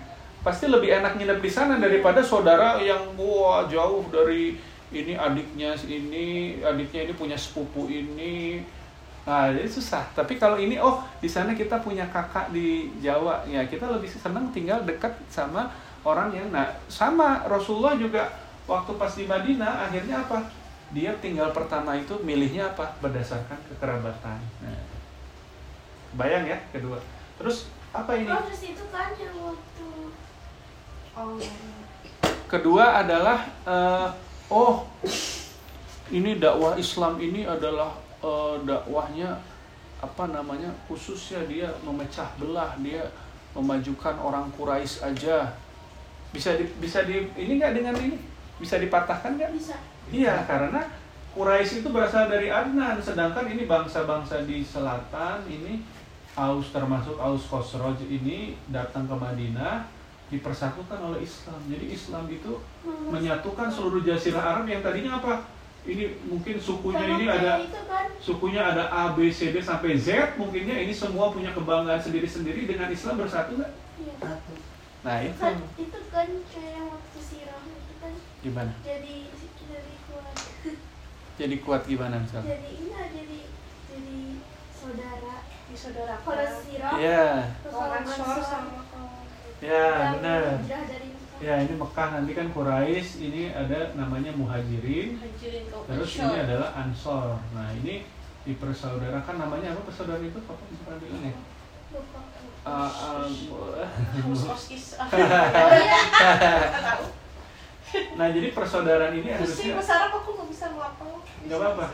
Pasti 0.46 0.70
lebih 0.70 0.92
enak 1.02 1.18
nginep 1.18 1.40
di 1.42 1.50
sana 1.50 1.76
daripada 1.83 2.22
saudara 2.22 2.78
yang 2.78 3.16
wah 3.18 3.66
jauh 3.66 4.07
dari 4.09 4.54
ini 4.94 5.18
adiknya 5.18 5.74
ini, 5.90 6.61
adiknya 6.62 7.11
ini 7.11 7.12
punya 7.18 7.35
sepupu 7.35 7.90
ini. 7.90 8.62
Nah, 9.24 9.48
jadi 9.48 9.64
susah. 9.64 10.04
Tapi 10.12 10.37
kalau 10.37 10.60
ini 10.60 10.76
oh, 10.76 11.00
di 11.16 11.28
sana 11.28 11.56
kita 11.56 11.80
punya 11.80 12.04
kakak 12.12 12.52
di 12.52 12.92
Jawa, 13.00 13.40
ya 13.48 13.64
kita 13.64 13.88
lebih 13.88 14.08
senang 14.12 14.52
tinggal 14.52 14.84
dekat 14.84 15.16
sama 15.32 15.72
orang 16.04 16.28
yang 16.37 16.52
nah 16.52 16.68
sama. 16.92 17.40
Rasulullah 17.48 17.96
juga 17.96 18.28
waktu 18.68 18.92
pas 19.00 19.12
di 19.16 19.24
Madinah 19.24 19.88
akhirnya 19.88 20.28
apa? 20.28 20.44
Dia 20.92 21.16
tinggal 21.24 21.56
pertama 21.56 21.96
itu 21.96 22.12
milihnya 22.20 22.76
apa? 22.76 22.92
Berdasarkan 23.00 23.56
kekerabatan. 23.72 24.38
Nah, 24.60 24.82
bayang 26.20 26.44
ya 26.44 26.60
kedua. 26.68 27.00
Terus 27.40 27.72
apa 27.96 28.12
ini? 28.20 28.28
Oh, 28.28 28.44
terus 28.44 28.62
itu 28.62 28.84
kan 28.92 29.16
yang 29.16 29.34
waktu 29.40 29.88
oh 31.14 31.38
kedua 32.50 33.00
adalah 33.00 33.48
eh, 33.64 34.08
oh 34.52 34.84
ini 36.12 36.37
dakwah 36.37 36.76
Islam 36.76 37.16
ini 37.22 37.48
adalah 37.48 38.03
eh, 38.24 38.54
dakwahnya 38.64 39.37
apa 40.00 40.24
namanya 40.32 40.72
khususnya 40.88 41.44
dia 41.44 41.68
memecah 41.84 42.28
belah 42.40 42.72
dia 42.80 43.04
memajukan 43.52 44.16
orang 44.20 44.48
Quraisy 44.56 45.04
aja 45.04 45.52
bisa 46.32 46.56
di, 46.56 46.64
bisa 46.80 47.04
di 47.06 47.28
ini 47.38 47.60
nggak 47.60 47.76
dengan 47.76 47.94
ini 48.00 48.18
bisa 48.58 48.80
dipatahkan 48.80 49.37
nggak 49.37 49.52
bisa 49.54 49.76
Iya, 50.12 50.44
karena 50.44 50.84
Quraisy 51.32 51.80
itu 51.82 51.88
berasal 51.88 52.28
dari 52.28 52.52
Adnan, 52.52 53.00
sedangkan 53.00 53.48
ini 53.48 53.64
bangsa-bangsa 53.64 54.44
di 54.44 54.60
selatan 54.60 55.42
ini 55.48 55.80
Aus 56.34 56.74
termasuk 56.74 57.14
Aus 57.14 57.46
Khosroj 57.46 58.10
ini 58.10 58.58
datang 58.70 59.06
ke 59.06 59.14
Madinah 59.14 59.87
dipersatukan 60.30 60.98
oleh 60.98 61.22
Islam. 61.22 61.58
Jadi 61.70 61.94
Islam 61.94 62.26
itu 62.26 62.58
menyatukan 63.06 63.70
seluruh 63.70 64.02
jazirah 64.02 64.42
Arab 64.42 64.66
yang 64.66 64.82
tadinya 64.82 65.22
apa? 65.22 65.46
Ini 65.84 66.04
mungkin 66.24 66.56
sukunya 66.56 67.04
ini 67.12 67.28
ada 67.28 67.60
kan 67.84 68.08
sukunya 68.16 68.62
ada 68.64 68.88
A, 68.88 69.12
B, 69.12 69.28
C, 69.28 69.52
D 69.52 69.60
sampai 69.60 69.92
Z 69.94 70.32
mungkinnya 70.34 70.80
ini 70.80 70.90
semua 70.90 71.28
punya 71.28 71.52
kebanggaan 71.52 72.00
sendiri-sendiri 72.00 72.64
dengan 72.64 72.88
Islam 72.88 73.20
bersatu 73.20 73.52
nggak? 73.54 73.72
iya. 74.00 74.14
Satu. 74.16 74.52
Nah 75.04 75.16
itu 75.20 75.36
kan 75.36 75.54
itu 75.76 75.98
kan 76.08 76.28
kayak 76.48 76.82
waktu 76.88 77.18
sirah 77.20 77.60
itu 77.60 77.94
kan 78.00 78.12
gimana? 78.40 78.72
jadi 78.80 79.14
jadi 79.60 79.92
kuat 80.08 80.36
Jadi 81.40 81.54
kuat 81.60 81.82
gimana 81.84 82.16
misalnya? 82.16 82.48
jadi 82.48 82.68
ini 82.72 82.88
jadi 82.88 83.38
jadi 83.92 84.18
saudara 84.72 85.34
disaudarakan 85.68 86.24
kalau 86.24 86.48
sirah 86.64 86.92
Iya, 86.96 87.28
terus 87.60 87.74
orang 87.74 88.04
Ansor 88.04 88.40
sama 88.40 88.72
ya 89.60 89.84
yang 89.84 90.12
benar. 90.16 90.42
hijrah 90.60 90.82
dari 90.84 91.03
Mekah. 91.03 91.03
Ya 91.44 91.61
ini 91.61 91.74
Mekah. 91.76 92.09
Nanti 92.16 92.33
kan 92.33 92.48
Quraisy 92.48 93.11
ini 93.20 93.42
ada 93.52 93.92
namanya 93.92 94.33
Muhajirin, 94.33 95.20
hajirin 95.20 95.68
kaum 95.68 95.85
terus 95.85 96.16
Ansor. 96.16 96.24
ini 96.24 96.37
adalah 96.40 96.70
Ansor. 96.80 97.28
Nah 97.52 97.68
ini 97.76 97.94
dipersaudarakan. 98.48 99.35
Namanya 99.37 99.76
apa 99.76 99.80
persaudaraan 99.85 100.24
itu? 100.24 100.40
Apa 100.40 100.57
pernah 100.57 100.98
bilang 101.04 101.22
ya? 101.28 101.35
Uh, 102.64 102.88
uh, 102.88 103.28
Haus 104.24 104.42
oskis 104.48 104.96
oh 104.96 105.04
iya. 105.04 106.96
Nah 108.16 108.26
jadi 108.33 108.48
persaudaraan 108.50 109.14
ini 109.14 109.28
harusnya 109.30 109.76
Arab 109.78 110.12
aku 110.18 110.30
nggak 110.35 110.48
bisa 110.48 110.66
Nggak 111.44 111.59
apa-apa. 111.61 111.87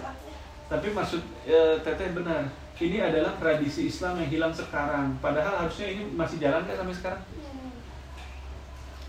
tapi 0.70 0.86
maksud 0.94 1.20
eh, 1.44 1.74
teteh 1.82 2.14
benar. 2.14 2.46
Ini 2.80 2.96
adalah 3.02 3.34
tradisi 3.36 3.90
Islam 3.90 4.22
yang 4.22 4.30
hilang 4.30 4.54
sekarang. 4.54 5.18
Padahal 5.20 5.66
harusnya 5.66 5.90
ini 5.90 6.06
masih 6.14 6.38
jalan 6.40 6.62
kan 6.64 6.80
sampai 6.80 6.94
sekarang? 6.96 7.20
Hmm. 7.26 7.49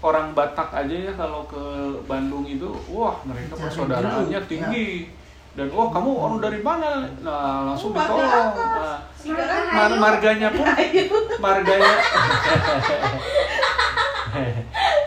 Orang 0.02 0.34
Batak 0.34 0.70
aja 0.76 0.96
ya 0.98 1.14
kalau 1.14 1.46
ke 1.46 1.62
Bandung 2.04 2.42
itu 2.44 2.66
wah 2.90 3.22
mereka 3.22 3.54
Cari 3.54 3.62
persaudaraannya 3.64 4.40
dulu, 4.40 4.50
tinggi. 4.50 4.90
dan 5.52 5.68
wah 5.70 5.88
kamu 5.88 6.10
orang 6.12 6.40
dari 6.40 6.60
mana? 6.60 7.06
Nah 7.20 7.68
langsung 7.68 7.92
Oh, 7.92 7.98
ditolong. 7.98 8.50
Nah, 8.56 9.00
Sekarang 9.14 9.64
mar- 9.70 10.00
marganya 10.02 10.50
pun 10.50 10.66
marganya. 11.40 11.96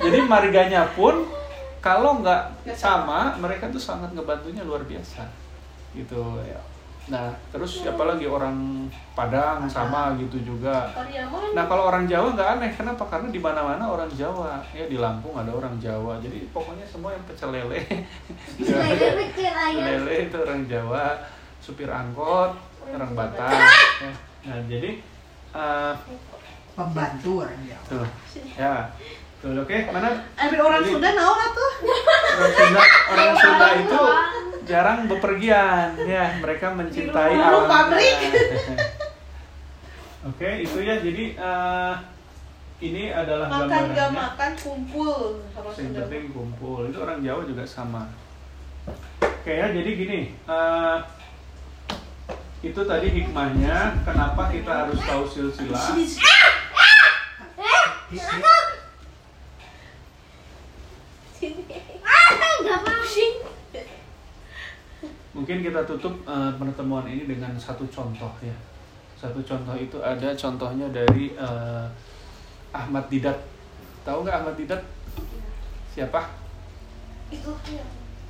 Jadi 0.01 0.19
marganya 0.23 0.83
pun 0.93 1.27
kalau 1.81 2.21
nggak 2.21 2.43
sama 2.71 3.35
mereka 3.37 3.69
tuh 3.69 3.81
sangat 3.81 4.13
ngebantunya 4.13 4.63
luar 4.63 4.85
biasa. 4.85 5.25
Gitu 5.93 6.21
ya 6.45 6.61
nah 7.05 7.29
terus 7.53 7.85
apalagi 7.85 8.25
orang 8.25 8.89
Padang 9.15 9.69
sama 9.69 10.17
gitu 10.19 10.41
juga. 10.43 10.91
Pariaman 10.91 11.55
Nah 11.55 11.69
kalau 11.69 11.87
orang 11.87 12.03
Jawa 12.03 12.35
nggak 12.35 12.49
aneh, 12.59 12.71
kenapa? 12.75 13.07
Karena 13.07 13.31
di 13.31 13.39
mana-mana 13.39 13.87
orang 13.87 14.11
Jawa, 14.11 14.59
ya 14.75 14.89
di 14.89 14.99
Lampung 14.99 15.39
ada 15.39 15.55
orang 15.55 15.79
Jawa, 15.79 16.19
jadi 16.19 16.51
pokoknya 16.51 16.83
semua 16.83 17.15
yang 17.15 17.23
pecel 17.23 17.55
lele, 17.55 17.79
Lele 19.79 20.15
itu 20.27 20.37
orang 20.37 20.67
Jawa, 20.67 21.05
supir 21.61 21.87
angkot, 21.87 22.59
orang 22.85 23.13
Batak. 23.15 23.55
ya. 24.03 24.13
Nah 24.45 24.59
jadi 24.67 24.91
eh, 25.55 25.93
Pembantu 26.75 27.47
orang 27.47 27.61
Jawa. 27.63 27.85
tuh, 27.87 28.07
ya, 28.59 28.75
tuh 29.39 29.55
oke, 29.55 29.79
mana? 29.95 30.11
Ada 30.35 30.57
orang 30.59 30.81
Jadi- 30.83 30.91
Sunda 30.91 31.11
naon 31.15 31.39
atuh? 31.39 31.73
Orang 32.35 32.51
Sunda, 32.51 32.83
orang 33.15 33.31
Sunda 33.39 33.67
itu 33.79 34.03
jarang 34.65 35.07
bepergian, 35.07 35.89
ya 36.03 36.41
mereka 36.41 36.73
mencintai 36.73 37.31
Di 37.31 37.37
rumah 37.37 37.49
alamnya. 37.49 37.69
pabrik. 37.69 38.19
Oke, 40.33 40.49
itu 40.61 40.79
ya. 40.81 40.95
Jadi 40.99 41.25
eh, 41.37 41.95
ini 42.81 43.13
adalah 43.13 43.47
makan 43.49 43.83
gak 43.93 44.11
makan 44.11 44.53
kumpul 44.57 45.45
kalau 45.53 45.71
Yang 45.77 45.93
penting 46.01 46.25
kumpul. 46.33 46.81
Itu 46.89 46.99
orang 47.05 47.21
Jawa 47.21 47.43
juga 47.45 47.65
sama. 47.65 48.09
Oke 49.21 49.53
ya, 49.53 49.69
jadi 49.73 49.91
gini. 49.93 50.21
eh, 50.33 50.99
itu 52.65 52.81
tadi 52.81 53.13
hikmahnya 53.13 54.01
kenapa 54.09 54.49
kita 54.49 54.89
harus 54.89 54.97
tahu 55.05 55.25
silsilah. 55.29 55.85
Enggak 62.55 62.81
mau. 62.81 62.95
Mungkin 65.35 65.67
kita 65.67 65.83
tutup 65.83 66.15
eh, 66.25 66.53
pertemuan 66.55 67.05
ini 67.11 67.27
dengan 67.27 67.53
satu 67.59 67.85
contoh 67.91 68.31
ya. 68.39 68.55
Satu 69.19 69.43
contoh 69.43 69.75
itu 69.75 69.99
ada 69.99 70.31
contohnya 70.33 70.87
dari 70.95 71.35
eh, 71.35 71.87
Ahmad 72.71 73.11
Didat. 73.11 73.39
Tahu 74.07 74.23
nggak 74.23 74.37
Ahmad 74.41 74.55
Didat? 74.55 74.83
Siapa? 75.91 76.31
Itu 77.35 77.51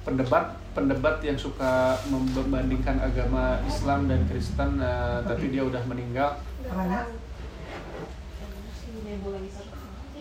pendebat 0.04 0.60
pendebat 0.76 1.16
yang 1.24 1.32
suka 1.40 1.96
membandingkan 2.12 3.00
agama 3.00 3.56
Islam 3.64 4.04
dan 4.04 4.20
Kristen 4.28 4.76
eh, 4.76 5.20
tapi 5.24 5.48
dia 5.48 5.64
udah 5.64 5.80
meninggal 5.88 6.40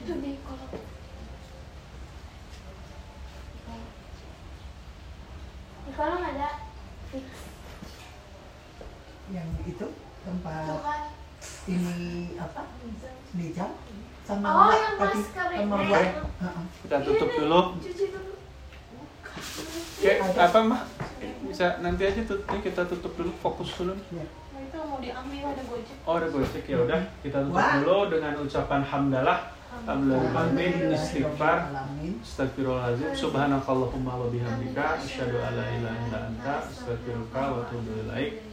Itu 0.03 0.13
di 0.19 0.31
kolom. 0.43 0.69
Di 5.83 5.91
kolom 5.95 6.21
ada. 6.23 6.62
Yang 9.33 9.49
itu 9.65 9.87
tempat 10.21 10.63
kan. 10.79 11.01
ini 11.65 11.93
apa? 12.37 12.61
Nijam 13.33 13.71
sama 14.23 14.47
Oh, 14.47 14.71
yang 14.71 14.95
pas 14.95 15.09
tadi 15.11 15.57
sama 15.59 15.75
buat 15.75 15.89
yang- 15.99 16.31
Heeh. 16.39 16.63
kita 16.85 16.97
tutup 17.01 17.29
dulu. 17.33 17.61
Cuci 17.75 18.05
dulu. 18.09 18.31
Oke, 19.33 20.11
apa 20.37 20.59
mah 20.61 20.81
bisa 21.43 21.81
nanti 21.81 22.03
aja 22.05 22.21
tutup 22.23 22.45
nih 22.47 22.61
kita 22.61 22.81
tutup 22.85 23.11
dulu 23.15 23.31
fokus 23.41 23.69
dulu. 23.75 23.93
Ya. 24.13 24.23
itu 24.55 24.77
mau 24.79 24.97
diambil 24.97 25.43
ada 25.49 25.63
gojek. 25.65 25.97
Oh 26.07 26.15
ada 26.15 26.27
gojek 26.29 26.63
ya 26.63 26.77
udah. 26.79 27.01
Kita 27.19 27.37
tutup 27.41 27.57
Wah. 27.57 27.73
dulu 27.81 27.97
dengan 28.09 28.33
ucapan 28.39 28.81
hamdalah. 28.81 29.39
Alhamdulillah 29.73 30.93
istighfar. 30.93 31.57
Astagfirullahaladzim 32.23 33.09
Subhanakallahumma 33.11 34.13
wa 34.15 34.27
bihamdika 34.29 35.01
Asyhadu 35.01 35.41
an 35.41 35.57
la 35.57 35.65
ilaha 35.65 35.97
illa 35.97 36.19
anta 36.29 36.53
Astaghfiruka 36.61 37.41
wa 37.41 37.57
atubu 37.65 37.91
ilaik 38.05 38.52